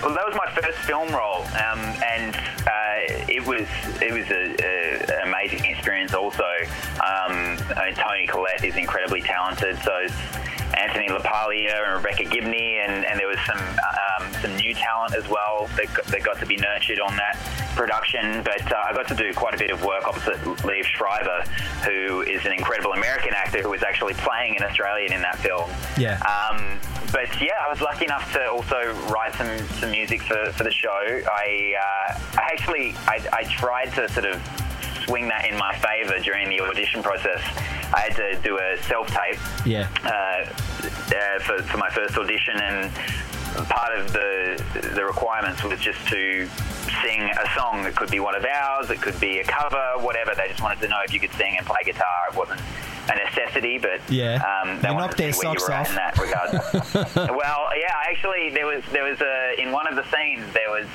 Well, 0.03 0.13
that 0.13 0.25
was 0.27 0.35
my 0.35 0.51
first 0.61 0.77
film 0.79 1.09
role, 1.11 1.41
um, 1.57 1.79
and 2.05 2.35
uh, 2.35 2.86
it 3.37 3.45
was 3.45 3.67
it 4.01 4.11
was 4.11 4.25
a, 4.31 4.43
a, 4.65 5.21
an 5.21 5.27
amazing 5.29 5.63
experience. 5.65 6.13
Also, 6.13 6.43
um, 6.43 7.57
I 7.77 7.85
mean, 7.85 7.95
Toni 7.95 8.25
Collette 8.27 8.63
is 8.63 8.75
incredibly 8.75 9.21
talented. 9.21 9.77
So 9.83 9.93
Anthony 10.75 11.07
LaPaglia 11.07 11.85
and 11.85 12.03
Rebecca 12.03 12.23
Gibney, 12.23 12.79
and, 12.83 13.05
and 13.05 13.19
there 13.19 13.27
was 13.27 13.37
some 13.45 13.61
um, 13.61 14.33
some 14.41 14.55
new 14.55 14.73
talent 14.73 15.13
as 15.15 15.29
well 15.29 15.69
that 15.77 15.93
got, 15.93 16.05
that 16.05 16.23
got 16.23 16.39
to 16.39 16.47
be 16.47 16.57
nurtured 16.57 16.99
on 16.99 17.15
that 17.15 17.37
production. 17.75 18.41
But 18.41 18.65
uh, 18.71 18.83
I 18.89 18.93
got 18.93 19.07
to 19.09 19.15
do 19.15 19.31
quite 19.33 19.53
a 19.53 19.57
bit 19.57 19.69
of 19.69 19.85
work 19.85 20.07
opposite 20.07 20.37
Liev 20.65 20.83
Schreiber, 20.83 21.43
who 21.85 22.23
is 22.23 22.43
an 22.45 22.53
incredible 22.53 22.93
American 22.93 23.33
actor 23.35 23.61
who 23.61 23.69
was 23.69 23.83
actually 23.83 24.15
playing 24.15 24.57
an 24.57 24.63
Australian 24.63 25.13
in 25.13 25.21
that 25.21 25.37
film. 25.37 25.69
Yeah. 25.95 26.17
Um, 26.25 26.79
but 27.11 27.41
yeah, 27.41 27.53
I 27.65 27.69
was 27.69 27.81
lucky 27.81 28.05
enough 28.05 28.31
to 28.33 28.49
also 28.49 28.93
write 29.09 29.33
some, 29.35 29.57
some 29.79 29.91
music 29.91 30.21
for, 30.23 30.51
for 30.53 30.63
the 30.63 30.71
show. 30.71 30.89
I, 30.91 31.73
uh, 31.79 32.19
I 32.37 32.49
actually 32.51 32.93
I, 33.07 33.25
I 33.33 33.43
tried 33.43 33.93
to 33.93 34.09
sort 34.09 34.25
of 34.25 34.41
swing 35.05 35.27
that 35.29 35.45
in 35.49 35.57
my 35.57 35.73
favour 35.77 36.19
during 36.19 36.49
the 36.49 36.59
audition 36.61 37.01
process. 37.01 37.39
I 37.93 38.01
had 38.01 38.15
to 38.17 38.35
do 38.43 38.57
a 38.59 38.77
self 38.83 39.07
tape 39.07 39.39
Yeah. 39.65 39.87
uh, 40.03 40.09
uh, 41.15 41.39
for, 41.39 41.63
for 41.63 41.77
my 41.77 41.89
first 41.89 42.17
audition, 42.17 42.57
and 42.59 42.91
part 43.69 43.97
of 43.97 44.11
the 44.11 44.61
the 44.93 45.05
requirements 45.05 45.63
was 45.63 45.79
just 45.79 46.05
to 46.09 46.47
sing 47.03 47.21
a 47.21 47.49
song. 47.57 47.85
It 47.85 47.95
could 47.95 48.11
be 48.11 48.19
one 48.19 48.35
of 48.35 48.43
ours, 48.45 48.89
it 48.89 49.01
could 49.01 49.19
be 49.21 49.39
a 49.39 49.43
cover, 49.45 49.93
whatever. 49.99 50.33
They 50.35 50.49
just 50.49 50.61
wanted 50.61 50.81
to 50.81 50.87
know 50.89 50.99
if 51.05 51.13
you 51.13 51.19
could 51.21 51.31
sing 51.33 51.55
and 51.57 51.65
play 51.65 51.79
guitar. 51.85 52.27
It 52.29 52.35
wasn't 52.35 52.59
a 53.09 53.15
necessity, 53.15 53.77
but 53.77 53.99
Yeah. 54.09 54.41
um, 54.63 54.79
they 54.81 54.89
knocked 54.93 55.17
their 55.17 55.33
socks 55.33 55.69
off. 55.69 55.89
in 55.89 55.95
that 55.95 56.17
regard. 56.17 56.51
well, 57.35 57.69
yeah, 57.77 57.93
actually, 58.09 58.49
there 58.49 58.65
was 58.65 58.83
there 58.91 59.03
was 59.03 59.19
a 59.21 59.59
in 59.61 59.71
one 59.71 59.87
of 59.87 59.95
the 59.95 60.03
scenes 60.15 60.51
there 60.53 60.69
was 60.69 60.87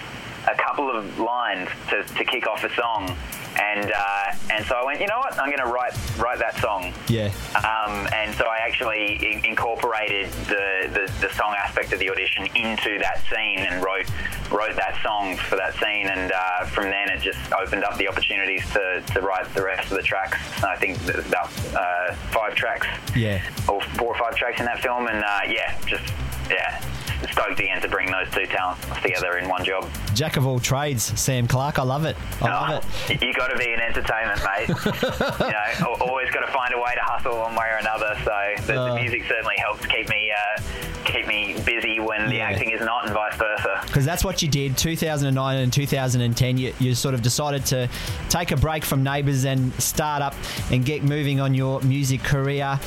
a 0.50 0.54
couple 0.56 0.90
of 0.90 1.18
lines 1.18 1.68
to, 1.90 2.02
to 2.02 2.24
kick 2.24 2.46
off 2.46 2.64
a 2.64 2.74
song, 2.74 3.16
and 3.60 3.92
uh, 3.92 4.32
and 4.52 4.64
so 4.66 4.74
I 4.74 4.84
went, 4.84 5.00
you 5.00 5.06
know 5.06 5.18
what, 5.18 5.38
I'm 5.38 5.46
going 5.50 5.58
to 5.64 5.72
write 5.72 5.94
write 6.18 6.38
that 6.38 6.56
song. 6.58 6.92
Yeah. 7.08 7.30
Um, 7.56 8.08
and 8.14 8.34
so 8.34 8.44
I 8.46 8.58
actually 8.58 9.16
in- 9.24 9.44
incorporated 9.44 10.30
the, 10.48 10.88
the, 10.92 11.12
the 11.20 11.32
song 11.34 11.54
aspect 11.58 11.92
of 11.92 11.98
the 11.98 12.10
audition 12.10 12.46
into 12.54 12.98
that 12.98 13.22
scene 13.30 13.58
and 13.60 13.82
wrote 13.84 14.06
wrote 14.50 14.76
that 14.76 14.98
song 15.02 15.36
for 15.36 15.56
that 15.56 15.74
scene. 15.74 16.06
And 16.08 16.32
uh, 16.32 16.64
from 16.66 16.84
then 16.84 17.08
it 17.10 17.20
just 17.20 17.38
opened 17.52 17.84
up 17.84 17.96
the 17.98 18.08
opportunities 18.08 18.64
to, 18.72 19.02
to 19.14 19.20
write 19.20 19.52
the 19.54 19.62
rest 19.64 19.90
of 19.90 19.96
the 19.96 20.02
tracks. 20.02 20.38
I 20.62 20.76
think 20.76 20.98
there's 21.00 21.26
about 21.26 21.50
uh, 21.74 22.14
five 22.32 22.54
tracks 22.54 22.86
Yeah. 23.16 23.42
or 23.68 23.80
four 23.96 24.08
or 24.08 24.18
five 24.18 24.34
tracks 24.36 24.60
in 24.60 24.66
that 24.66 24.80
film. 24.80 25.06
And 25.06 25.22
uh, 25.24 25.40
yeah, 25.48 25.78
just 25.86 26.04
yeah, 26.50 26.82
stoked 27.30 27.58
again 27.60 27.80
to 27.82 27.88
bring 27.88 28.10
those 28.10 28.28
two 28.30 28.46
talents 28.46 28.84
together 29.02 29.38
in 29.38 29.48
one 29.48 29.64
job. 29.64 29.88
Jack 30.14 30.36
of 30.36 30.46
all 30.46 30.58
trades, 30.58 31.02
Sam 31.20 31.46
Clark. 31.46 31.78
I 31.78 31.82
love 31.82 32.04
it. 32.04 32.16
I 32.40 32.48
love 32.48 32.84
Oh, 32.84 33.12
it. 33.12 33.22
You 33.22 33.32
got 33.34 33.48
to 33.48 33.56
be 33.58 33.72
in 33.72 33.80
entertainment, 33.80 34.40
mate. 34.44 34.68
you 35.40 35.84
know, 35.86 35.94
always 36.00 36.30
got 36.30 36.40
to 36.46 36.52
find 36.52 36.72
a 36.74 36.78
way 36.78 36.94
to 36.94 37.00
hustle 37.02 37.38
one 37.38 37.54
way 37.54 37.66
or 37.72 37.76
another. 37.78 38.14
So 38.24 38.66
the, 38.66 38.80
Uh. 38.80 38.88
the 38.88 39.00
music 39.00 39.24
certainly 39.28 39.56
helps 39.58 39.86
keep 39.86 40.08
me 40.08 40.30
uh, 40.32 40.62
keep 41.04 41.26
me 41.26 41.54
busy 41.64 41.91
when 42.06 42.28
the 42.28 42.36
Yeah. 42.36 42.50
acting 42.50 42.70
is 42.70 42.80
not, 42.80 43.04
and 43.06 43.14
vice 43.14 43.36
versa. 43.36 43.80
Because 43.86 44.04
that's 44.04 44.24
what 44.24 44.42
you 44.42 44.48
did 44.48 44.76
2009 44.76 45.56
and 45.58 45.72
2010. 45.72 46.58
You, 46.58 46.72
you 46.78 46.94
sort 46.94 47.14
of 47.14 47.22
decided 47.22 47.64
to 47.66 47.88
take 48.28 48.50
a 48.50 48.56
break 48.56 48.84
from 48.84 49.02
Neighbours 49.02 49.44
and 49.44 49.72
start 49.82 50.22
up 50.22 50.34
and 50.70 50.84
get 50.84 51.02
moving 51.02 51.40
on 51.40 51.54
your 51.54 51.80
music 51.82 52.22
career. 52.22 52.78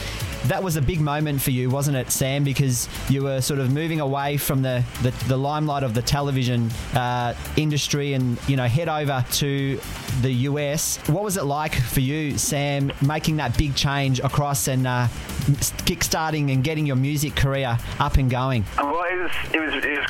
That 0.45 0.61
was 0.61 0.75
a 0.75 0.81
big 0.81 1.01
moment 1.01 1.41
for 1.41 1.49
you, 1.51 1.69
wasn't 1.71 1.97
it, 1.97 2.11
Sam? 2.11 2.43
Because 2.43 2.87
you 3.09 3.23
were 3.23 3.41
sort 3.41 3.59
of 3.59 3.71
moving 3.71 3.99
away 3.99 4.37
from 4.37 4.61
the, 4.61 4.83
the, 5.01 5.11
the 5.27 5.37
limelight 5.37 5.81
of 5.83 5.93
the 5.95 6.03
television 6.03 6.69
uh, 6.93 7.33
industry 7.57 8.13
and, 8.13 8.37
you 8.47 8.55
know, 8.55 8.67
head 8.67 8.87
over 8.87 9.25
to 9.33 9.79
the 10.21 10.31
US. 10.49 10.97
What 11.07 11.23
was 11.23 11.37
it 11.37 11.45
like 11.45 11.73
for 11.75 11.99
you, 11.99 12.37
Sam, 12.37 12.91
making 13.01 13.37
that 13.37 13.57
big 13.57 13.75
change 13.75 14.19
across 14.19 14.67
and 14.67 14.85
uh, 14.85 15.07
kick-starting 15.85 16.51
and 16.51 16.63
getting 16.63 16.85
your 16.85 16.95
music 16.95 17.35
career 17.35 17.77
up 17.99 18.17
and 18.17 18.29
going? 18.29 18.65
Well, 18.77 19.04
it 19.05 19.21
was 19.21 19.31
it 19.53 19.59
was 19.59 19.73
it 19.83 19.99
was 19.99 20.07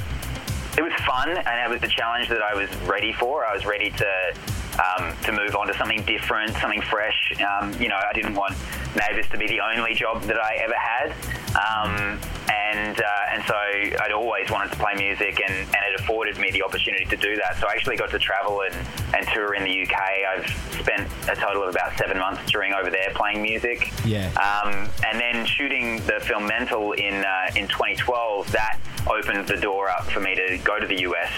it 0.77 0.81
was 0.81 0.93
fun, 1.05 1.29
and 1.29 1.37
it 1.37 1.69
was 1.69 1.81
the 1.81 1.87
challenge 1.87 2.27
that 2.29 2.41
I 2.41 2.53
was 2.53 2.73
ready 2.81 3.13
for. 3.13 3.45
I 3.45 3.53
was 3.53 3.65
ready 3.65 3.91
to 3.91 4.33
um, 4.79 5.15
to 5.23 5.31
move 5.31 5.55
on 5.55 5.67
to 5.67 5.73
something 5.77 6.03
different, 6.03 6.55
something 6.57 6.81
fresh. 6.81 7.33
Um, 7.41 7.73
you 7.81 7.87
know, 7.87 7.95
I 7.97 8.13
didn't 8.13 8.35
want 8.35 8.55
Neighbours 8.95 9.27
to 9.29 9.37
be 9.37 9.47
the 9.47 9.59
only 9.59 9.93
job 9.93 10.23
that 10.23 10.39
I 10.39 10.55
ever 10.63 10.73
had, 10.73 11.11
um, 11.55 12.19
and 12.49 12.99
uh, 12.99 13.33
and 13.33 13.43
so 13.43 13.53
I'd 13.53 14.13
always 14.13 14.49
wanted 14.49 14.71
to 14.71 14.77
play 14.77 14.93
music, 14.95 15.41
and, 15.45 15.53
and 15.53 15.83
it 15.91 15.99
afforded 15.99 16.37
me 16.37 16.49
the 16.51 16.63
opportunity 16.63 17.05
to 17.05 17.17
do 17.17 17.35
that. 17.35 17.57
So 17.59 17.67
I 17.67 17.73
actually 17.73 17.97
got 17.97 18.09
to 18.11 18.19
travel 18.19 18.61
and, 18.61 18.75
and 19.13 19.27
tour 19.33 19.53
in 19.53 19.63
the 19.63 19.81
UK. 19.81 19.97
I've 19.97 20.47
spent 20.79 21.09
a 21.29 21.35
total 21.35 21.63
of 21.63 21.69
about 21.69 21.97
seven 21.97 22.17
months 22.19 22.49
touring 22.49 22.73
over 22.73 22.89
there 22.89 23.11
playing 23.15 23.41
music. 23.41 23.91
Yeah. 24.05 24.31
Um, 24.39 24.89
and 25.05 25.19
then 25.19 25.45
shooting 25.45 25.97
the 26.05 26.19
film 26.21 26.47
Mental 26.47 26.93
in 26.93 27.15
uh, 27.15 27.51
in 27.55 27.67
2012, 27.67 28.51
that 28.53 28.79
opened 29.09 29.47
the 29.47 29.57
door 29.57 29.89
up 29.89 30.05
for 30.05 30.19
me 30.19 30.35
to 30.35 30.57
go 30.63 30.79
to 30.79 30.87
the 30.87 31.01
US. 31.01 31.29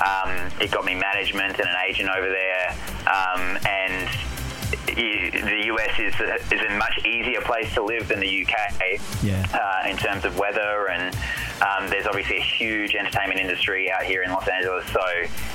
Um, 0.00 0.50
it 0.60 0.70
got 0.70 0.84
me 0.84 0.94
management 0.94 1.58
and 1.58 1.68
an 1.68 1.76
agent 1.88 2.08
over 2.08 2.28
there, 2.28 2.70
um, 3.06 3.58
and 3.68 4.08
the 4.86 5.62
US 5.66 5.98
is 5.98 6.14
a, 6.20 6.34
is 6.54 6.60
a 6.68 6.74
much 6.76 7.04
easier 7.04 7.40
place 7.40 7.72
to 7.74 7.82
live 7.82 8.08
than 8.08 8.20
the 8.20 8.42
UK 8.46 9.00
Yeah. 9.22 9.44
uh, 9.52 9.88
in 9.88 9.96
terms 9.96 10.24
of 10.24 10.38
weather. 10.38 10.88
And 10.88 11.14
um, 11.62 11.88
there's 11.90 12.06
obviously 12.06 12.38
a 12.38 12.42
huge 12.42 12.94
entertainment 12.94 13.40
industry 13.40 13.90
out 13.90 14.02
here 14.02 14.22
in 14.22 14.30
Los 14.30 14.48
Angeles. 14.48 14.86
So 14.92 15.00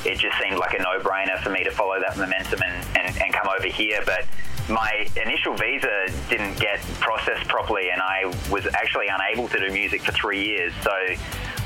it 0.06 0.18
just 0.20 0.38
seemed 0.42 0.58
like 0.58 0.74
a 0.74 0.82
no-brainer 0.82 1.40
for 1.42 1.50
me 1.50 1.64
to 1.64 1.72
follow 1.72 2.00
that 2.00 2.18
momentum 2.18 2.62
and, 2.64 2.88
and, 2.98 3.22
and 3.22 3.34
come 3.34 3.48
over 3.48 3.68
here. 3.68 4.00
But 4.06 4.26
my 4.70 5.08
initial 5.24 5.56
visa 5.56 6.08
didn't 6.30 6.60
get 6.60 6.82
processed 7.00 7.48
properly 7.48 7.90
and 7.92 8.02
I 8.02 8.26
was 8.50 8.66
actually 8.74 9.08
unable 9.08 9.48
to 9.50 9.60
do 9.60 9.72
music 9.72 10.02
for 10.02 10.12
three 10.12 10.44
years. 10.44 10.74
So 10.82 10.92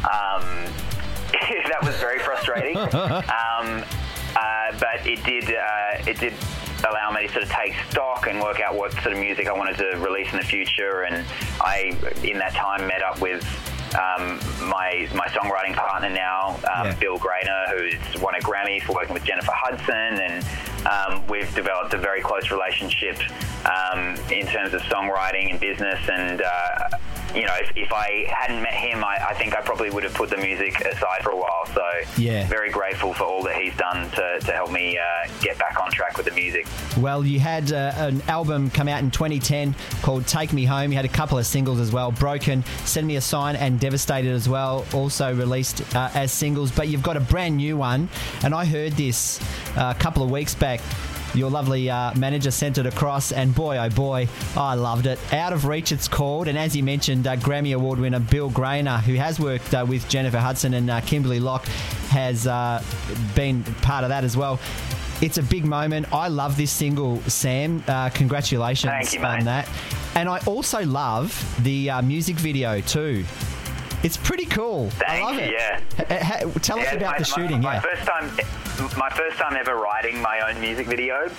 um, 0.10 0.44
that 1.70 1.80
was 1.84 1.96
very 1.98 2.20
frustrating 2.20 2.78
um, 2.78 3.84
uh, 4.36 4.72
but 4.80 5.06
it 5.06 5.24
did 5.24 5.46
uh, 5.56 6.04
it 6.08 6.20
did 6.20 6.34
allow 6.88 7.12
me 7.12 7.28
to 7.28 7.34
sort 7.34 7.44
of 7.44 7.50
take 7.50 7.74
stock 7.90 8.28
and 8.28 8.40
work 8.42 8.60
out 8.62 8.76
what 8.76 8.94
sort 8.94 9.08
of 9.14 9.18
music 9.18 9.48
I 9.48 9.54
wanted 9.54 9.78
to 9.78 9.98
release 9.98 10.32
in 10.32 10.38
the 10.38 10.46
future. 10.46 11.02
And 11.02 11.26
I, 11.60 11.92
in 12.24 12.38
that 12.38 12.54
time, 12.54 12.88
met 12.88 13.04
up 13.04 13.20
with 13.22 13.44
um, 13.96 14.40
my 14.70 15.10
my 15.14 15.28
songwriting 15.28 15.76
partner 15.76 16.10
now, 16.10 16.56
um, 16.74 16.88
Yeah. 16.88 16.96
Bill 17.00 17.18
Grainer, 17.20 17.68
who's 17.72 18.22
won 18.22 18.36
a 18.36 18.40
Grammy 18.40 18.82
for 18.82 18.94
working 18.94 19.14
with 19.14 19.24
Jennifer 19.24 19.52
Hudson, 19.54 19.96
and 20.22 20.46
um, 20.88 21.28
we've 21.28 21.54
developed 21.56 21.94
a 21.94 21.98
very 21.98 22.22
close 22.22 22.52
relationship 22.52 23.18
um, 23.66 24.16
in 24.32 24.46
terms 24.48 24.74
of 24.74 24.82
songwriting 24.84 25.52
and 25.52 25.60
business. 25.60 26.00
And 26.10 26.42
uh, 26.42 26.90
you 27.36 27.46
know, 27.46 27.56
if, 27.62 27.72
if 27.76 27.94
I 27.94 28.26
hadn't 28.28 28.62
met 28.64 28.74
him, 28.74 29.04
I, 29.04 29.18
I 29.30 29.34
think 29.36 29.56
I 29.56 29.62
probably 29.62 29.92
would 29.92 30.04
have 30.04 30.16
put 30.16 30.30
the 30.32 30.38
music 30.38 30.80
aside 30.82 31.22
for 31.22 31.30
a 31.30 31.36
while. 31.36 31.66
So 31.76 31.84
Yeah. 32.18 32.48
very 32.48 32.72
grateful 32.72 33.14
for 33.14 33.24
all 33.26 33.44
that 33.44 33.56
he's 33.56 33.76
done 33.78 34.10
to, 34.12 34.40
to 34.40 34.52
help 34.52 34.72
me 34.72 34.98
uh, 34.98 35.30
get 35.42 35.60
back 35.60 35.80
on 35.80 35.92
track 35.92 36.18
with 36.18 36.26
the 36.26 36.32
music. 36.32 36.66
Well, 36.98 37.24
you 37.24 37.40
had 37.40 37.72
uh, 37.72 37.94
an 37.98 38.24
album 38.28 38.72
come 38.72 38.88
out 38.88 39.02
in 39.04 39.12
2010 39.12 39.76
called 40.02 40.26
Take 40.26 40.54
Me 40.54 40.66
Home. 40.66 40.90
You 40.92 40.96
had 40.96 41.06
a 41.06 41.10
couple 41.10 41.38
of 41.38 41.46
singles 41.46 41.80
as 41.80 41.92
well 41.92 42.12
Broken, 42.12 42.64
Send 42.86 43.06
Me 43.06 43.16
a 43.18 43.22
Sign, 43.22 43.56
and 43.56 43.80
Devastated 43.80 44.32
as 44.32 44.50
well, 44.50 44.84
also 44.94 45.32
released 45.36 45.84
uh, 45.96 46.10
as 46.16 46.32
singles. 46.32 46.72
But 46.72 46.88
you've 46.88 47.04
got 47.04 47.16
a 47.16 47.20
brand 47.22 47.58
new 47.58 47.78
one, 47.78 48.10
and 48.44 48.56
I 48.56 48.66
heard 48.66 48.94
this 48.94 49.40
uh, 49.78 49.94
a 49.96 50.00
couple 50.00 50.24
of 50.24 50.32
weeks 50.32 50.56
back. 50.56 50.82
Your 51.34 51.50
lovely 51.50 51.90
uh, 51.90 52.14
manager 52.16 52.52
sent 52.52 52.78
it 52.78 52.86
across, 52.86 53.32
and 53.32 53.54
boy, 53.54 53.78
oh 53.78 53.90
boy, 53.90 54.28
I 54.58 54.74
loved 54.74 55.06
it. 55.06 55.20
Out 55.32 55.54
of 55.54 55.66
Reach, 55.66 55.92
it's 55.92 56.08
called. 56.08 56.48
And 56.48 56.58
as 56.58 56.76
you 56.76 56.84
mentioned, 56.84 57.28
uh, 57.28 57.36
Grammy 57.36 57.76
Award 57.76 58.00
winner 58.00 58.20
Bill 58.20 58.50
Grainer, 58.50 59.00
who 59.02 59.14
has 59.16 59.40
worked 59.40 59.74
uh, 59.74 59.86
with 59.88 60.08
Jennifer 60.10 60.40
Hudson 60.40 60.74
and 60.74 60.90
uh, 60.90 61.02
Kimberly 61.02 61.40
Locke, 61.40 61.68
has 62.10 62.48
uh, 62.48 62.84
been 63.36 63.64
part 63.82 64.04
of 64.04 64.10
that 64.10 64.24
as 64.24 64.36
well. 64.36 64.60
It's 65.22 65.38
a 65.38 65.44
big 65.44 65.66
moment. 65.66 66.14
I 66.14 66.30
love 66.30 66.56
this 66.56 66.72
single, 66.72 67.22
Sam. 67.24 67.84
Uh, 67.88 68.10
congratulations 68.10 69.14
you, 69.14 69.22
on 69.22 69.44
that. 69.46 69.68
And 70.16 70.30
I 70.30 70.40
also 70.46 70.86
love 70.86 71.34
the 71.64 71.90
uh, 71.90 72.02
music 72.02 72.38
video 72.38 72.80
too. 72.82 73.26
It's 74.04 74.18
pretty 74.18 74.46
cool. 74.46 74.88
I 74.88 74.90
Thank 74.92 75.26
love 75.26 75.36
you, 75.36 75.42
it. 75.42 75.52
yeah. 75.52 75.80
Ha- 75.98 76.24
ha- 76.46 76.60
tell 76.62 76.80
us 76.80 76.94
about 76.94 77.12
my, 77.14 77.18
the 77.18 77.24
shooting. 77.26 77.62
My, 77.62 77.74
yeah. 77.76 77.82
my 77.82 77.96
first 77.96 78.08
time, 78.08 78.98
my 78.98 79.10
first 79.10 79.38
time 79.38 79.56
ever 79.58 79.76
writing 79.76 80.22
my 80.22 80.40
own 80.50 80.60
music 80.62 80.88
video. 80.88 81.30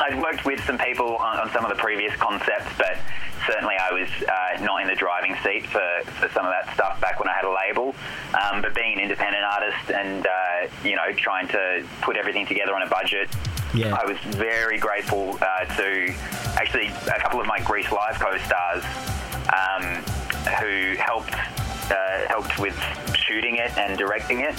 I'd 0.00 0.20
worked 0.20 0.44
with 0.44 0.62
some 0.64 0.78
people 0.78 1.16
on, 1.16 1.38
on 1.40 1.50
some 1.52 1.64
of 1.64 1.70
the 1.70 1.76
previous 1.76 2.14
concepts, 2.16 2.70
but 2.78 2.98
certainly 3.46 3.74
I 3.80 3.92
was 3.92 4.08
uh, 4.28 4.62
not 4.64 4.80
in 4.82 4.88
the 4.88 4.94
driving 4.94 5.36
seat 5.42 5.66
for, 5.66 5.80
for 6.04 6.28
some 6.30 6.44
of 6.46 6.52
that 6.52 6.72
stuff 6.74 7.00
back 7.00 7.18
when 7.20 7.28
I 7.28 7.32
had 7.34 7.44
a 7.44 7.52
label. 7.52 7.94
Um, 8.34 8.60
but 8.62 8.74
being 8.74 8.94
an 8.94 9.00
independent 9.00 9.44
artist 9.44 9.90
and 9.90 10.26
uh, 10.26 10.68
you 10.84 10.96
know 10.96 11.12
trying 11.16 11.48
to 11.48 11.84
put 12.02 12.16
everything 12.16 12.46
together 12.46 12.74
on 12.74 12.82
a 12.82 12.88
budget, 12.88 13.28
Yeah. 13.74 13.94
I 13.94 14.06
was 14.06 14.16
very 14.36 14.78
grateful 14.78 15.38
uh, 15.42 15.64
to 15.76 16.14
actually 16.56 16.86
a 16.88 17.18
couple 17.20 17.40
of 17.40 17.46
my 17.46 17.60
Grease 17.60 17.90
Live 17.92 18.18
co-stars 18.18 18.84
um, 19.52 19.82
who 20.60 20.94
helped 21.00 21.34
uh, 21.90 22.26
helped 22.28 22.58
with 22.58 22.76
shooting 23.14 23.56
it 23.56 23.76
and 23.76 23.98
directing 23.98 24.40
it. 24.40 24.54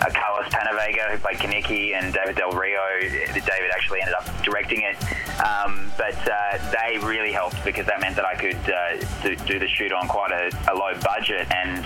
Uh, 0.00 0.10
Carlos 0.14 0.48
PenaVega, 0.52 1.10
who 1.10 1.18
played 1.18 1.36
Kenickie, 1.36 1.94
and 1.94 2.12
David 2.12 2.36
Del 2.36 2.50
Rio. 2.50 2.80
David 3.00 3.70
actually 3.74 4.00
ended 4.00 4.14
up 4.14 4.26
directing 4.42 4.82
it, 4.82 4.96
um, 5.40 5.90
but 5.96 6.16
uh, 6.28 6.58
they 6.72 6.98
really 6.98 7.32
helped 7.32 7.62
because 7.64 7.86
that 7.86 8.00
meant 8.00 8.16
that 8.16 8.24
I 8.24 8.34
could 8.34 8.56
uh, 8.70 8.96
do, 9.22 9.36
do 9.46 9.58
the 9.58 9.68
shoot 9.68 9.92
on 9.92 10.08
quite 10.08 10.32
a, 10.32 10.50
a 10.72 10.74
low 10.74 10.98
budget. 11.00 11.46
And 11.50 11.84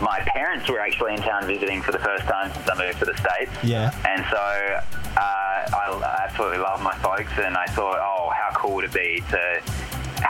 my 0.00 0.20
parents 0.26 0.68
were 0.68 0.80
actually 0.80 1.14
in 1.14 1.20
town 1.20 1.46
visiting 1.46 1.82
for 1.82 1.92
the 1.92 1.98
first 1.98 2.24
time 2.24 2.52
since 2.52 2.68
I 2.68 2.74
moved 2.76 2.98
to 3.00 3.04
the 3.04 3.16
states. 3.16 3.52
Yeah. 3.62 3.90
And 4.06 4.24
so 4.30 4.36
uh, 4.36 5.20
I 5.20 6.26
absolutely 6.28 6.58
love 6.58 6.82
my 6.82 6.94
folks, 6.98 7.32
and 7.38 7.56
I 7.56 7.66
thought, 7.66 7.98
oh, 7.98 8.30
how 8.30 8.50
cool 8.54 8.74
would 8.76 8.84
it 8.84 8.92
be 8.92 9.22
to 9.30 9.62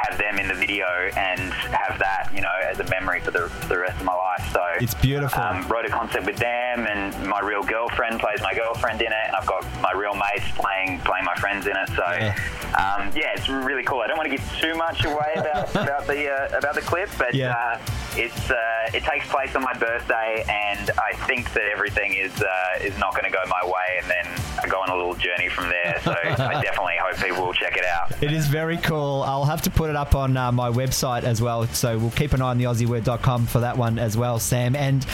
have 0.03 0.19
them 0.19 0.39
in 0.39 0.49
the 0.49 0.55
video 0.55 0.87
and 1.17 1.53
have 1.53 1.99
that, 1.99 2.31
you 2.35 2.41
know, 2.41 2.53
as 2.71 2.79
a 2.81 2.85
memory 2.89 3.21
for 3.21 3.31
the, 3.31 3.49
for 3.49 3.69
the 3.69 3.79
rest 3.79 3.99
of 3.99 4.05
my 4.05 4.15
life. 4.15 4.49
So 4.53 4.63
It's 4.81 4.95
beautiful. 4.95 5.43
Um, 5.43 5.67
wrote 5.69 5.87
a 5.87 5.89
concept 5.91 6.27
with 6.27 6.37
them, 6.37 6.87
and 6.87 7.27
my 7.27 7.41
real 7.41 7.63
girlfriend 7.63 8.21
plays 8.21 8.41
my 8.43 8.55
girlfriend 8.55 9.01
in 9.01 9.09
it, 9.09 9.25
and 9.27 9.35
I've 9.37 9.47
got 9.47 9.65
my 9.81 9.93
real 9.93 10.15
mates 10.15 10.51
playing 10.57 11.01
playing 11.01 11.25
my 11.25 11.35
friends 11.37 11.67
in 11.67 11.77
it. 11.77 11.89
So 11.97 12.05
Yeah. 12.07 12.35
um, 12.77 13.11
yeah, 13.15 13.33
it's 13.35 13.49
really 13.49 13.83
cool. 13.83 14.01
I 14.01 14.07
don't 14.07 14.17
want 14.19 14.31
to 14.31 14.37
give 14.37 14.47
too 14.61 14.75
much 14.75 15.05
away 15.05 15.33
about 15.37 15.71
about 15.87 16.07
the 16.07 16.29
uh, 16.31 16.59
about 16.59 16.75
the 16.75 16.83
clip, 16.83 17.09
but 17.19 17.35
Yeah. 17.35 17.53
uh, 17.57 17.79
it's 18.17 18.51
uh, 18.51 18.91
it 18.95 19.03
takes 19.05 19.27
place 19.29 19.55
on 19.57 19.63
my 19.63 19.75
birthday, 19.75 20.45
and 20.49 20.91
I 20.99 21.13
think 21.27 21.53
that 21.55 21.65
everything 21.73 22.15
is 22.15 22.35
uh, 22.43 22.79
is 22.89 22.97
not 22.99 23.13
going 23.13 23.25
to 23.25 23.31
go 23.31 23.43
my 23.49 23.65
way, 23.65 24.01
and 24.01 24.09
then 24.11 24.27
go 24.69 24.81
on 24.81 24.91
a 24.91 24.97
little 24.97 25.15
journey 25.15 25.49
from 25.49 25.69
there. 25.69 26.01
So 26.03 26.13
I 26.13 26.61
definitely 26.63 26.95
hope 26.99 27.17
people 27.17 27.47
will 27.47 27.53
check 27.53 27.77
it 27.77 27.85
out. 27.85 28.23
It 28.23 28.33
is 28.33 28.47
very 28.47 28.77
cool. 28.79 29.23
I'll 29.23 29.45
have 29.45 29.63
to 29.63 29.71
put 29.71 29.91
it 29.91 29.97
up 29.97 30.15
on 30.15 30.37
uh, 30.37 30.53
my 30.53 30.71
website 30.71 31.25
as 31.25 31.43
well. 31.43 31.67
So 31.69 31.99
we'll 31.99 32.11
keep 32.11 32.33
an 32.33 32.43
eye 32.43 32.51
on 32.51 32.59
the 32.59 32.65
AussieWord.com 32.65 33.47
for 33.47 33.61
that 33.61 33.77
one 33.77 33.99
as 33.99 34.17
well, 34.17 34.39
Sam. 34.39 34.75
And 34.75 35.07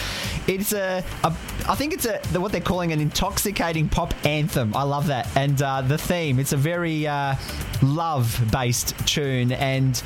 it's 0.47 0.73
a, 0.73 1.03
a 1.23 1.35
I 1.67 1.75
think 1.75 1.93
it's 1.93 2.05
a 2.05 2.19
what 2.39 2.51
they're 2.51 2.61
calling 2.61 2.91
an 2.91 2.99
intoxicating 2.99 3.89
pop 3.89 4.13
anthem. 4.25 4.75
I 4.75 4.83
love 4.83 5.07
that. 5.07 5.29
And 5.35 5.61
uh, 5.61 5.81
the 5.81 5.97
theme, 5.97 6.39
it's 6.39 6.53
a 6.53 6.57
very 6.57 7.07
uh, 7.07 7.35
love-based 7.81 9.07
tune 9.07 9.51
and. 9.51 10.01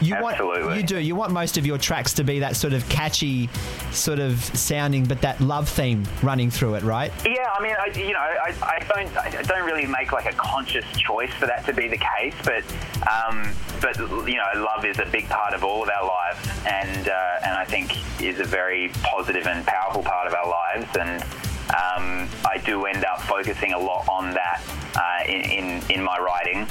You 0.00 0.14
Absolutely. 0.14 0.62
want 0.64 0.76
you 0.76 0.82
do 0.82 0.98
you 0.98 1.14
want 1.14 1.32
most 1.32 1.56
of 1.56 1.66
your 1.66 1.78
tracks 1.78 2.12
to 2.14 2.24
be 2.24 2.40
that 2.40 2.56
sort 2.56 2.72
of 2.72 2.88
catchy, 2.88 3.48
sort 3.90 4.18
of 4.18 4.42
sounding, 4.42 5.04
but 5.04 5.20
that 5.20 5.40
love 5.40 5.68
theme 5.68 6.04
running 6.22 6.50
through 6.50 6.74
it, 6.74 6.82
right? 6.82 7.12
Yeah, 7.24 7.50
I 7.56 7.62
mean, 7.62 7.74
I, 7.78 7.86
you 7.98 8.12
know, 8.12 8.18
I, 8.18 8.54
I 8.62 8.78
don't, 8.88 9.16
I 9.16 9.42
don't 9.42 9.64
really 9.64 9.86
make 9.86 10.12
like 10.12 10.26
a 10.26 10.36
conscious 10.36 10.84
choice 10.96 11.32
for 11.34 11.46
that 11.46 11.64
to 11.66 11.72
be 11.72 11.88
the 11.88 11.98
case, 11.98 12.34
but, 12.44 12.64
um, 13.08 13.52
but 13.80 13.98
you 14.28 14.36
know, 14.36 14.64
love 14.64 14.84
is 14.84 14.98
a 14.98 15.06
big 15.06 15.28
part 15.28 15.54
of 15.54 15.64
all 15.64 15.82
of 15.82 15.88
our 15.88 16.06
lives, 16.06 16.48
and 16.66 17.08
uh, 17.08 17.38
and 17.44 17.54
I 17.56 17.64
think 17.64 17.96
is 18.20 18.40
a 18.40 18.44
very 18.44 18.88
positive 19.02 19.46
and 19.46 19.66
powerful 19.66 20.02
part 20.02 20.26
of 20.26 20.34
our 20.34 20.48
lives, 20.48 20.96
and 20.98 21.22
um, 21.70 22.28
I 22.44 22.60
do 22.64 22.84
end 22.84 23.04
up 23.04 23.20
focusing 23.22 23.72
a 23.72 23.78
lot 23.78 24.08
on 24.08 24.32
that 24.34 24.62
uh, 24.96 25.30
in, 25.30 25.42
in 25.42 25.82
in 25.90 26.02
my 26.02 26.18
writing. 26.18 26.66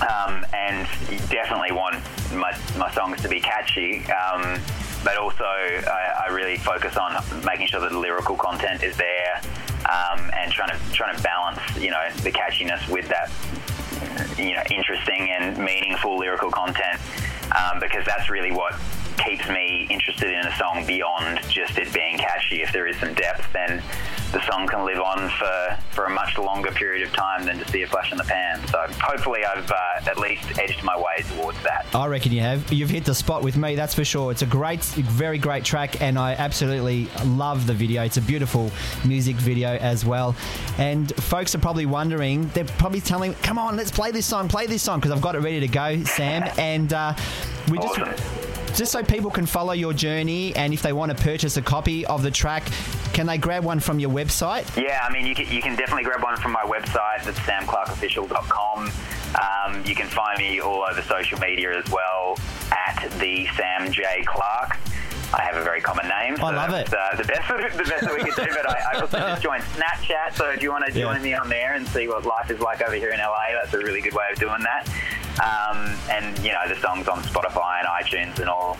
Um, 0.00 0.46
and 0.52 0.86
definitely 1.28 1.72
want 1.72 1.96
my, 2.32 2.56
my 2.76 2.92
songs 2.92 3.20
to 3.22 3.28
be 3.28 3.40
catchy. 3.40 4.04
Um, 4.06 4.60
but 5.04 5.16
also, 5.16 5.44
I, 5.44 6.26
I, 6.26 6.32
really 6.32 6.56
focus 6.56 6.96
on 6.96 7.16
making 7.44 7.68
sure 7.68 7.80
that 7.80 7.90
the 7.90 7.98
lyrical 7.98 8.36
content 8.36 8.82
is 8.82 8.96
there, 8.96 9.40
um, 9.86 10.30
and 10.36 10.52
trying 10.52 10.70
to 10.70 10.92
trying 10.92 11.16
to 11.16 11.22
balance, 11.22 11.60
you 11.78 11.90
know, 11.90 12.08
the 12.22 12.30
catchiness 12.30 12.88
with 12.88 13.08
that, 13.08 13.30
you 14.38 14.54
know, 14.54 14.62
interesting 14.70 15.30
and 15.30 15.58
meaningful 15.58 16.18
lyrical 16.18 16.50
content, 16.50 17.00
um, 17.56 17.80
because 17.80 18.04
that's 18.04 18.28
really 18.28 18.52
what 18.52 18.74
keeps 19.18 19.48
me 19.48 19.86
interested 19.90 20.30
in 20.30 20.46
a 20.46 20.56
song 20.56 20.84
beyond 20.86 21.40
just 21.48 21.76
it 21.78 21.92
being 21.92 22.18
catchy. 22.18 22.62
If 22.62 22.72
there 22.72 22.86
is 22.86 22.96
some 22.98 23.14
depth, 23.14 23.52
then 23.52 23.82
the 24.32 24.44
song 24.46 24.66
can 24.66 24.84
live 24.84 25.00
on 25.00 25.30
for, 25.30 25.78
for 25.90 26.04
a 26.04 26.10
much 26.10 26.36
longer 26.36 26.70
period 26.70 27.06
of 27.06 27.14
time 27.14 27.44
than 27.44 27.58
just 27.58 27.72
be 27.72 27.82
a 27.82 27.86
flash 27.86 28.12
in 28.12 28.18
the 28.18 28.24
pan. 28.24 28.66
So 28.68 28.86
hopefully 29.00 29.44
I've 29.44 29.70
uh, 29.70 30.10
at 30.10 30.18
least 30.18 30.58
edged 30.58 30.82
my 30.82 30.96
way 30.96 31.24
towards 31.28 31.60
that. 31.62 31.86
I 31.94 32.06
reckon 32.06 32.32
you 32.32 32.40
have. 32.40 32.72
You've 32.72 32.90
hit 32.90 33.04
the 33.04 33.14
spot 33.14 33.42
with 33.42 33.56
me, 33.56 33.74
that's 33.74 33.94
for 33.94 34.04
sure. 34.04 34.30
It's 34.30 34.42
a 34.42 34.46
great, 34.46 34.84
very 34.84 35.38
great 35.38 35.64
track, 35.64 36.02
and 36.02 36.18
I 36.18 36.34
absolutely 36.34 37.08
love 37.24 37.66
the 37.66 37.74
video. 37.74 38.04
It's 38.04 38.18
a 38.18 38.22
beautiful 38.22 38.70
music 39.04 39.36
video 39.36 39.76
as 39.76 40.04
well. 40.04 40.36
And 40.76 41.14
folks 41.16 41.54
are 41.54 41.58
probably 41.58 41.86
wondering, 41.86 42.48
they're 42.48 42.64
probably 42.64 43.00
telling, 43.00 43.34
come 43.34 43.58
on, 43.58 43.76
let's 43.76 43.90
play 43.90 44.10
this 44.10 44.26
song, 44.26 44.48
play 44.48 44.66
this 44.66 44.82
song, 44.82 45.00
because 45.00 45.12
I've 45.12 45.22
got 45.22 45.34
it 45.34 45.40
ready 45.40 45.60
to 45.60 45.68
go, 45.68 46.02
Sam. 46.04 46.44
and 46.58 46.92
uh, 46.92 47.14
we. 47.70 47.78
Awesome 47.78 48.04
just 48.04 48.37
so 48.74 49.02
people 49.02 49.30
can 49.30 49.46
follow 49.46 49.72
your 49.72 49.92
journey 49.92 50.54
and 50.56 50.72
if 50.72 50.82
they 50.82 50.92
want 50.92 51.16
to 51.16 51.22
purchase 51.22 51.56
a 51.56 51.62
copy 51.62 52.06
of 52.06 52.22
the 52.22 52.30
track, 52.30 52.64
can 53.12 53.26
they 53.26 53.38
grab 53.38 53.64
one 53.64 53.80
from 53.80 53.98
your 53.98 54.10
website? 54.10 54.64
Yeah, 54.80 55.04
I 55.08 55.12
mean, 55.12 55.26
you 55.26 55.34
can, 55.34 55.52
you 55.52 55.60
can 55.60 55.76
definitely 55.76 56.04
grab 56.04 56.22
one 56.22 56.36
from 56.36 56.52
my 56.52 56.62
website. 56.62 57.24
That's 57.24 57.38
samclarkofficial.com. 57.40 58.92
Um, 59.34 59.84
you 59.84 59.94
can 59.94 60.06
find 60.06 60.38
me 60.38 60.60
all 60.60 60.82
over 60.82 61.02
social 61.02 61.38
media 61.38 61.76
as 61.76 61.90
well 61.90 62.38
at 62.70 63.10
the 63.18 63.46
Sam 63.56 63.92
J 63.92 64.22
Clark. 64.24 64.78
I 65.34 65.42
have 65.42 65.56
a 65.56 65.62
very 65.62 65.80
common 65.80 66.08
name. 66.08 66.36
So 66.36 66.44
I 66.44 66.54
love 66.54 66.72
it. 66.72 66.92
Uh, 66.92 67.14
the 67.16 67.24
best, 67.24 67.48
the 67.76 67.84
best 67.84 68.00
that 68.00 68.14
we 68.14 68.30
can 68.30 68.46
do. 68.46 68.52
But 68.54 68.70
I, 68.70 68.94
I 68.94 69.00
also 69.00 69.18
just 69.18 69.42
joined 69.42 69.62
Snapchat, 69.64 70.34
so 70.34 70.50
if 70.50 70.62
you 70.62 70.70
want 70.70 70.86
to 70.86 70.92
join 70.92 71.16
yeah. 71.16 71.22
me 71.22 71.34
on 71.34 71.48
there 71.48 71.74
and 71.74 71.86
see 71.88 72.08
what 72.08 72.24
life 72.24 72.50
is 72.50 72.60
like 72.60 72.80
over 72.80 72.94
here 72.94 73.10
in 73.10 73.18
LA, 73.18 73.48
that's 73.52 73.74
a 73.74 73.78
really 73.78 74.00
good 74.00 74.14
way 74.14 74.24
of 74.32 74.38
doing 74.38 74.62
that. 74.62 74.88
Um, 75.40 75.96
and 76.10 76.36
you 76.38 76.52
know 76.52 76.68
the 76.68 76.76
songs 76.80 77.08
on 77.08 77.22
Spotify 77.22 77.80
and 77.80 77.88
iTunes 77.88 78.38
and 78.40 78.48
all 78.48 78.76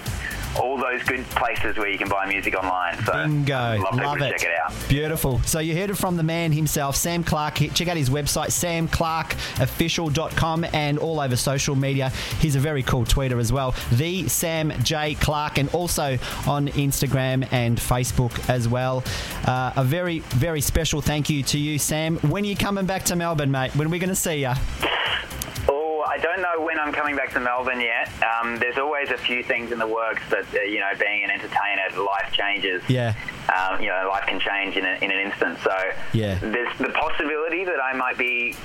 all 0.59 0.77
those 0.77 1.03
good 1.05 1.25
places 1.31 1.77
where 1.77 1.89
you 1.89 1.99
can 1.99 2.09
buy 2.09 2.27
music 2.27 2.57
online. 2.57 2.97
So 3.05 3.13
Bingo. 3.13 3.79
love, 3.79 3.95
love 3.95 4.21
it. 4.23 4.33
check 4.33 4.45
it 4.45 4.59
out. 4.59 4.73
Beautiful. 4.89 5.41
So 5.41 5.61
you 5.61 5.77
heard 5.77 5.91
it 5.91 5.97
from 5.97 6.17
the 6.17 6.23
man 6.23 6.53
himself, 6.53 6.97
Sam 6.97 7.23
Clark. 7.23 7.57
Check 7.75 7.89
out 7.89 7.97
his 7.97 8.11
website, 8.11 8.49
samclarkofficial.com 8.49 10.67
and 10.73 10.99
all 10.99 11.21
over 11.21 11.37
social 11.37 11.77
media. 11.77 12.11
He's 12.41 12.57
a 12.57 12.61
very 12.61 12.83
cool 12.83 13.05
tweeter 13.05 13.39
as 13.39 13.53
well. 13.53 13.75
The 13.93 14.29
Sam 14.29 14.73
J. 14.83 15.15
Clark 15.15 15.59
and 15.59 15.69
also 15.75 16.19
on 16.47 16.69
Instagram 16.69 17.47
and 17.53 17.79
Facebook 17.79 18.49
as 18.49 18.69
well. 18.69 19.05
Uh, 19.47 19.73
a 19.77 19.85
very, 19.85 20.21
very 20.21 20.61
special 20.61 21.01
thank 21.01 21.31
you 21.31 21.43
to 21.45 21.59
you, 21.59 21.79
Sam. 21.79 22.17
When 22.19 22.45
are 22.45 22.49
you 22.49 22.57
coming 22.57 22.87
back 22.87 23.05
to 23.05 23.17
Melbourne, 23.17 23.51
mate? 23.51 23.75
When 23.77 23.87
are 23.87 23.91
we 23.91 23.99
going 23.99 24.09
to 24.11 24.17
see 24.17 24.43
you? 24.43 24.53
I 26.19 26.21
don't 26.21 26.43
know 26.43 26.65
when 26.65 26.81
I'm 26.81 26.93
coming 26.93 27.15
back 27.15 27.33
to 27.35 27.41
Melbourne 27.41 27.81
yet. 27.81 28.11
Um, 28.25 28.59
there's 28.59 28.77
always 28.77 29.11
a 29.11 29.17
few 29.17 29.45
things 29.45 29.71
in 29.71 29.79
the 29.79 29.87
works, 29.87 30.21
but 30.29 30.45
uh, 30.53 30.63
you 30.63 30.81
know, 30.81 30.91
being 30.99 31.23
an 31.23 31.31
entertainer, 31.31 32.05
life 32.05 32.33
changes. 32.33 32.83
Yeah. 32.89 33.15
Um, 33.49 33.81
you 33.81 33.89
know, 33.89 34.09
life 34.11 34.27
can 34.27 34.41
change 34.41 34.77
in, 34.77 34.85
a, 34.85 34.99
in 35.01 35.13
an 35.13 35.31
instant. 35.31 35.59
So 35.63 35.73
yeah. 36.13 36.37
there's 36.41 36.77
the 36.79 36.89
possibility 36.89 37.65
that 37.65 37.81
I 37.81 37.93
might 37.93 38.19
be 38.19 38.57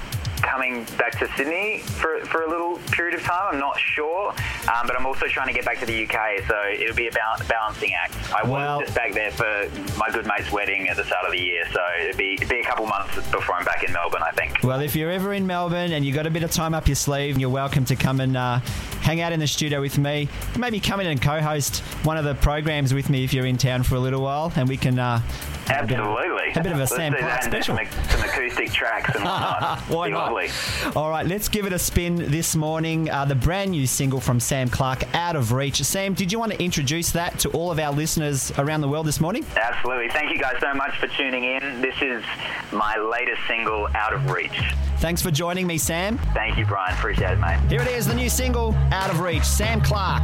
coming 0.43 0.84
back 0.97 1.17
to 1.19 1.27
Sydney 1.36 1.79
for, 1.79 2.19
for 2.25 2.43
a 2.43 2.49
little 2.49 2.77
period 2.91 3.15
of 3.15 3.23
time. 3.23 3.53
I'm 3.53 3.60
not 3.60 3.79
sure, 3.79 4.29
um, 4.29 4.86
but 4.86 4.95
I'm 4.95 5.06
also 5.06 5.25
trying 5.27 5.47
to 5.47 5.53
get 5.53 5.65
back 5.65 5.79
to 5.79 5.86
the 5.86 6.03
UK, 6.06 6.45
so 6.47 6.56
it'll 6.71 6.95
be 6.95 7.08
a 7.08 7.12
balancing 7.12 7.93
act. 7.93 8.15
I 8.34 8.47
well, 8.47 8.79
was 8.79 8.86
just 8.88 8.95
back 8.95 9.13
there 9.13 9.32
for 9.32 9.69
my 9.97 10.10
good 10.12 10.27
mate's 10.27 10.51
wedding 10.51 10.89
at 10.89 10.97
the 10.97 11.03
start 11.06 11.25
of 11.25 11.32
the 11.32 11.39
year, 11.39 11.65
so 11.71 11.79
it'll 12.01 12.17
be, 12.17 12.34
it'll 12.34 12.49
be 12.49 12.60
a 12.60 12.63
couple 12.63 12.86
months 12.86 13.15
before 13.32 13.56
I'm 13.56 13.65
back 13.65 13.84
in 13.84 13.93
Melbourne, 13.93 14.23
I 14.23 14.32
think. 14.32 14.60
Well, 14.63 14.82
if 14.82 14.95
you're 14.95 15.12
ever 15.12 15.34
in 15.34 15.47
Melbourne 15.47 15.93
and 15.93 16.06
you've 16.06 16.15
got 16.15 16.27
a 16.27 16.32
bit 16.32 16.43
of 16.43 16.51
time 16.51 16.73
up 16.73 16.88
your 16.88 16.95
sleeve, 16.95 17.38
you're 17.38 17.49
welcome 17.49 17.86
to 17.86 17.95
come 17.95 18.19
and 18.19 18.38
uh, 18.38 18.60
hang 19.01 19.21
out 19.21 19.32
in 19.32 19.39
the 19.39 19.47
studio 19.47 19.82
with 19.82 19.97
me. 19.97 20.27
Maybe 20.58 20.79
come 20.79 20.99
in 20.99 21.08
and 21.08 21.21
co-host 21.21 21.79
one 22.03 22.17
of 22.17 22.25
the 22.25 22.36
programs 22.36 22.93
with 22.93 23.10
me 23.10 23.23
if 23.23 23.34
you're 23.34 23.45
in 23.45 23.58
town 23.58 23.84
for 23.84 23.95
a 23.95 23.99
little 23.99 24.21
while, 24.21 24.51
and 24.56 24.67
we 24.67 24.77
can. 24.77 24.99
Uh, 24.99 25.21
Absolutely. 25.69 26.52
A 26.56 26.63
bit 26.63 26.71
of 26.71 26.80
a 26.80 26.88
Sam 26.88 27.13
Clark 27.13 27.43
special. 27.43 27.78
Some, 27.78 27.88
some, 28.10 28.21
acoustic 28.21 28.71
tracks 28.71 29.15
and 29.15 29.23
whatnot. 29.23 29.80
Why 29.89 30.10
not? 30.10 30.34
Lovely. 30.34 30.49
All 30.95 31.10
right, 31.10 31.26
let's 31.26 31.49
give 31.49 31.65
it 31.65 31.73
a 31.73 31.80
spin 31.80 32.15
this 32.32 32.56
morning. 32.56 33.10
Uh, 33.10 33.26
the 33.26 33.36
brand 33.36 33.71
new 33.71 33.88
single 33.88 34.19
from 34.19 34.39
Sam 34.39 34.69
Clark, 34.69 35.04
Out 35.15 35.36
of 35.36 35.52
Reach. 35.52 35.82
Sam, 35.84 36.13
did 36.13 36.32
you 36.32 36.39
want 36.39 36.52
to 36.52 36.62
introduce 36.62 37.12
that 37.12 37.39
to 37.39 37.49
all 37.52 37.71
of 37.71 37.80
our 37.80 37.91
listeners 37.93 38.52
around 38.58 38.82
the 38.82 38.89
world 38.89 39.06
this 39.06 39.19
morning? 39.21 39.45
Absolutely. 39.56 40.10
Thank 40.10 40.32
you 40.32 40.39
guys 40.39 40.56
so 40.60 40.73
much 40.73 40.97
for 40.97 41.08
tuning 41.08 41.43
in. 41.43 41.82
This 41.82 41.95
is 42.02 42.23
my 42.71 42.97
latest 42.97 43.41
single, 43.47 43.88
Out 43.95 44.13
of 44.13 44.30
Reach. 44.32 44.76
Thanks 44.97 45.21
for 45.21 45.32
joining 45.32 45.67
me, 45.67 45.78
Sam. 45.78 46.17
Thank 46.34 46.58
you, 46.58 46.65
Brian. 46.65 46.93
Appreciate 46.93 47.32
it, 47.32 47.39
mate. 47.39 47.60
Here 47.69 47.82
it 47.82 47.88
is, 47.89 48.08
the 48.08 48.15
new 48.15 48.30
single, 48.30 48.73
Out 48.91 49.10
of 49.10 49.19
Reach, 49.19 49.43
Sam 49.43 49.82
Clark. 49.82 50.23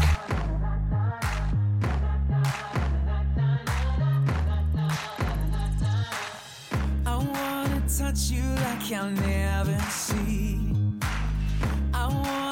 Touch 8.10 8.32
you 8.32 8.42
like 8.42 8.92
I'll 8.92 9.12
never 9.12 9.80
see. 9.92 10.60
I 11.94 12.08
wanna 12.08 12.49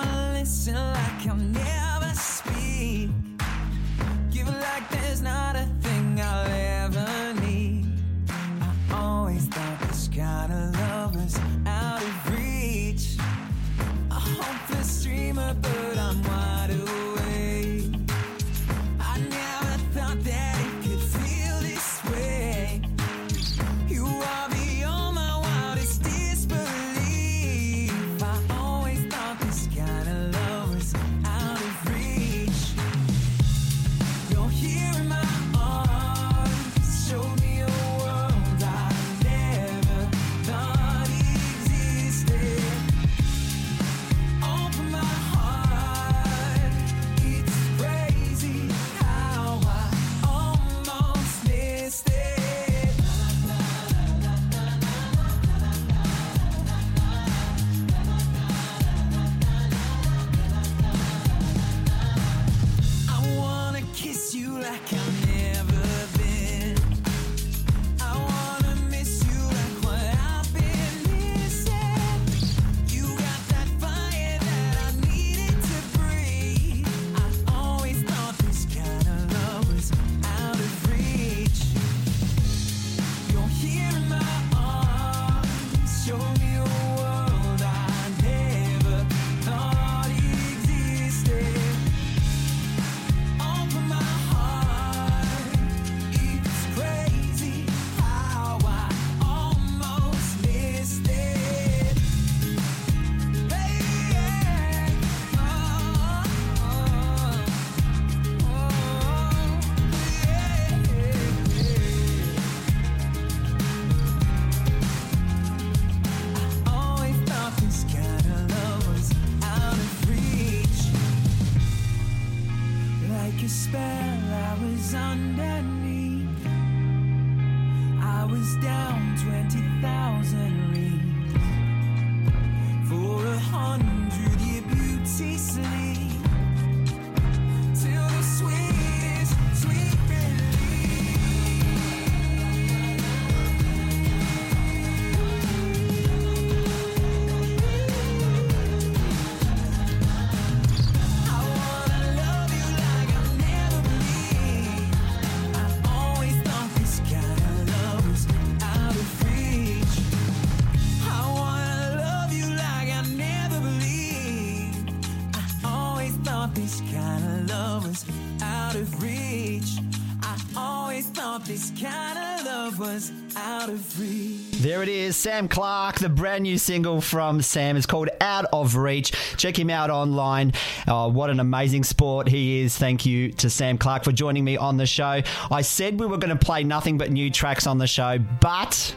is 175.07 175.15
Sam 175.15 175.47
Clark. 175.47 175.99
The 175.99 176.09
brand 176.09 176.43
new 176.43 176.57
single 176.57 176.99
from 176.99 177.41
Sam 177.41 177.77
is 177.77 177.85
called 177.85 178.09
Out 178.19 178.43
of 178.51 178.75
Reach. 178.75 179.13
Check 179.37 179.57
him 179.57 179.69
out 179.69 179.89
online. 179.89 180.51
Oh, 180.85 181.07
what 181.07 181.29
an 181.29 181.39
amazing 181.39 181.85
sport 181.85 182.27
he 182.27 182.59
is. 182.59 182.77
Thank 182.77 183.05
you 183.05 183.31
to 183.33 183.49
Sam 183.49 183.77
Clark 183.77 184.03
for 184.03 184.11
joining 184.11 184.43
me 184.43 184.57
on 184.57 184.75
the 184.75 184.85
show. 184.85 185.21
I 185.49 185.61
said 185.61 185.97
we 185.97 186.07
were 186.07 186.17
going 186.17 186.37
to 186.37 186.45
play 186.45 186.65
nothing 186.65 186.97
but 186.97 187.09
new 187.09 187.31
tracks 187.31 187.65
on 187.67 187.77
the 187.77 187.87
show, 187.87 188.19
but 188.41 188.93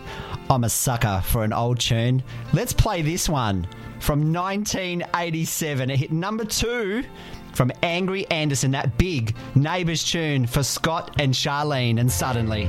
I'm 0.50 0.64
a 0.64 0.68
sucker 0.68 1.22
for 1.24 1.44
an 1.44 1.52
old 1.52 1.78
tune. 1.78 2.24
Let's 2.52 2.72
play 2.72 3.02
this 3.02 3.28
one 3.28 3.68
from 4.00 4.32
1987. 4.32 5.90
It 5.90 5.96
hit 5.96 6.10
number 6.10 6.44
two 6.44 7.04
from 7.52 7.70
Angry 7.84 8.28
Anderson, 8.32 8.72
that 8.72 8.98
big 8.98 9.36
neighbours 9.54 10.02
tune 10.02 10.44
for 10.46 10.64
Scott 10.64 11.20
and 11.20 11.32
Charlene, 11.32 12.00
and 12.00 12.10
suddenly. 12.10 12.68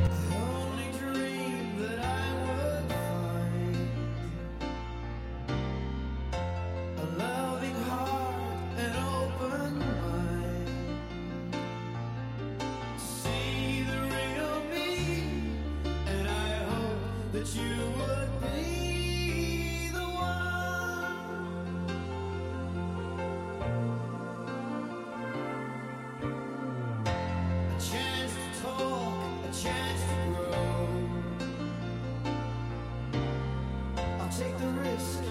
take 34.37 34.57
the 34.59 34.67
risk. 34.67 35.23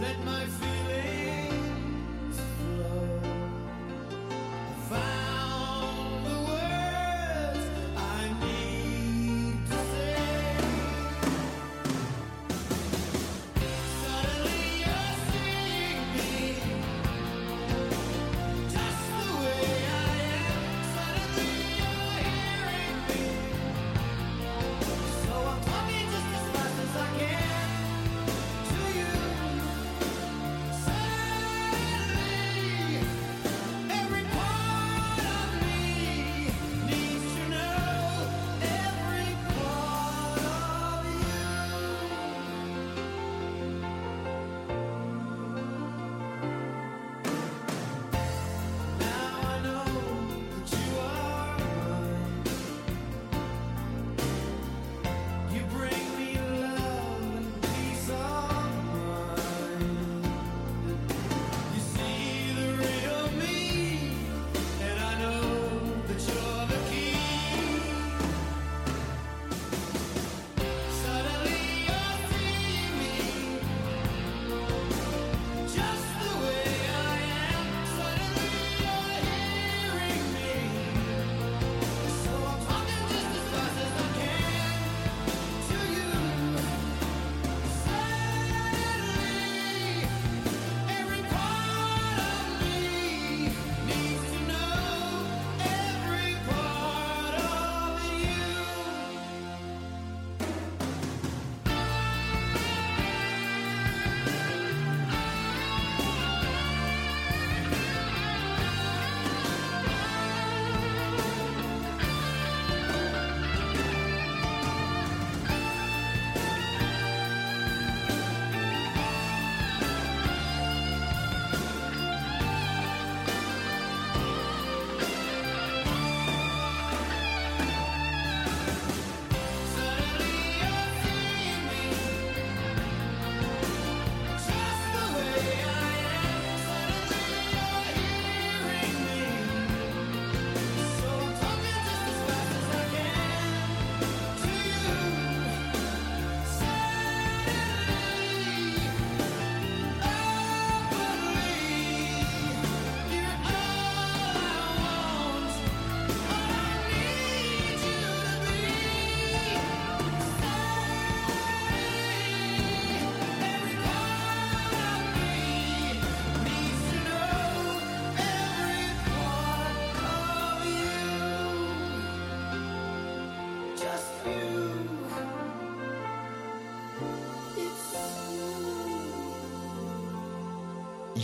Let 0.00 0.24
my 0.24 0.44
feet. 0.44 0.67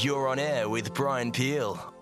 You're 0.05 0.29
on 0.29 0.39
air 0.39 0.69
with 0.69 0.93
Brian 0.93 1.33
Peel. 1.33 1.94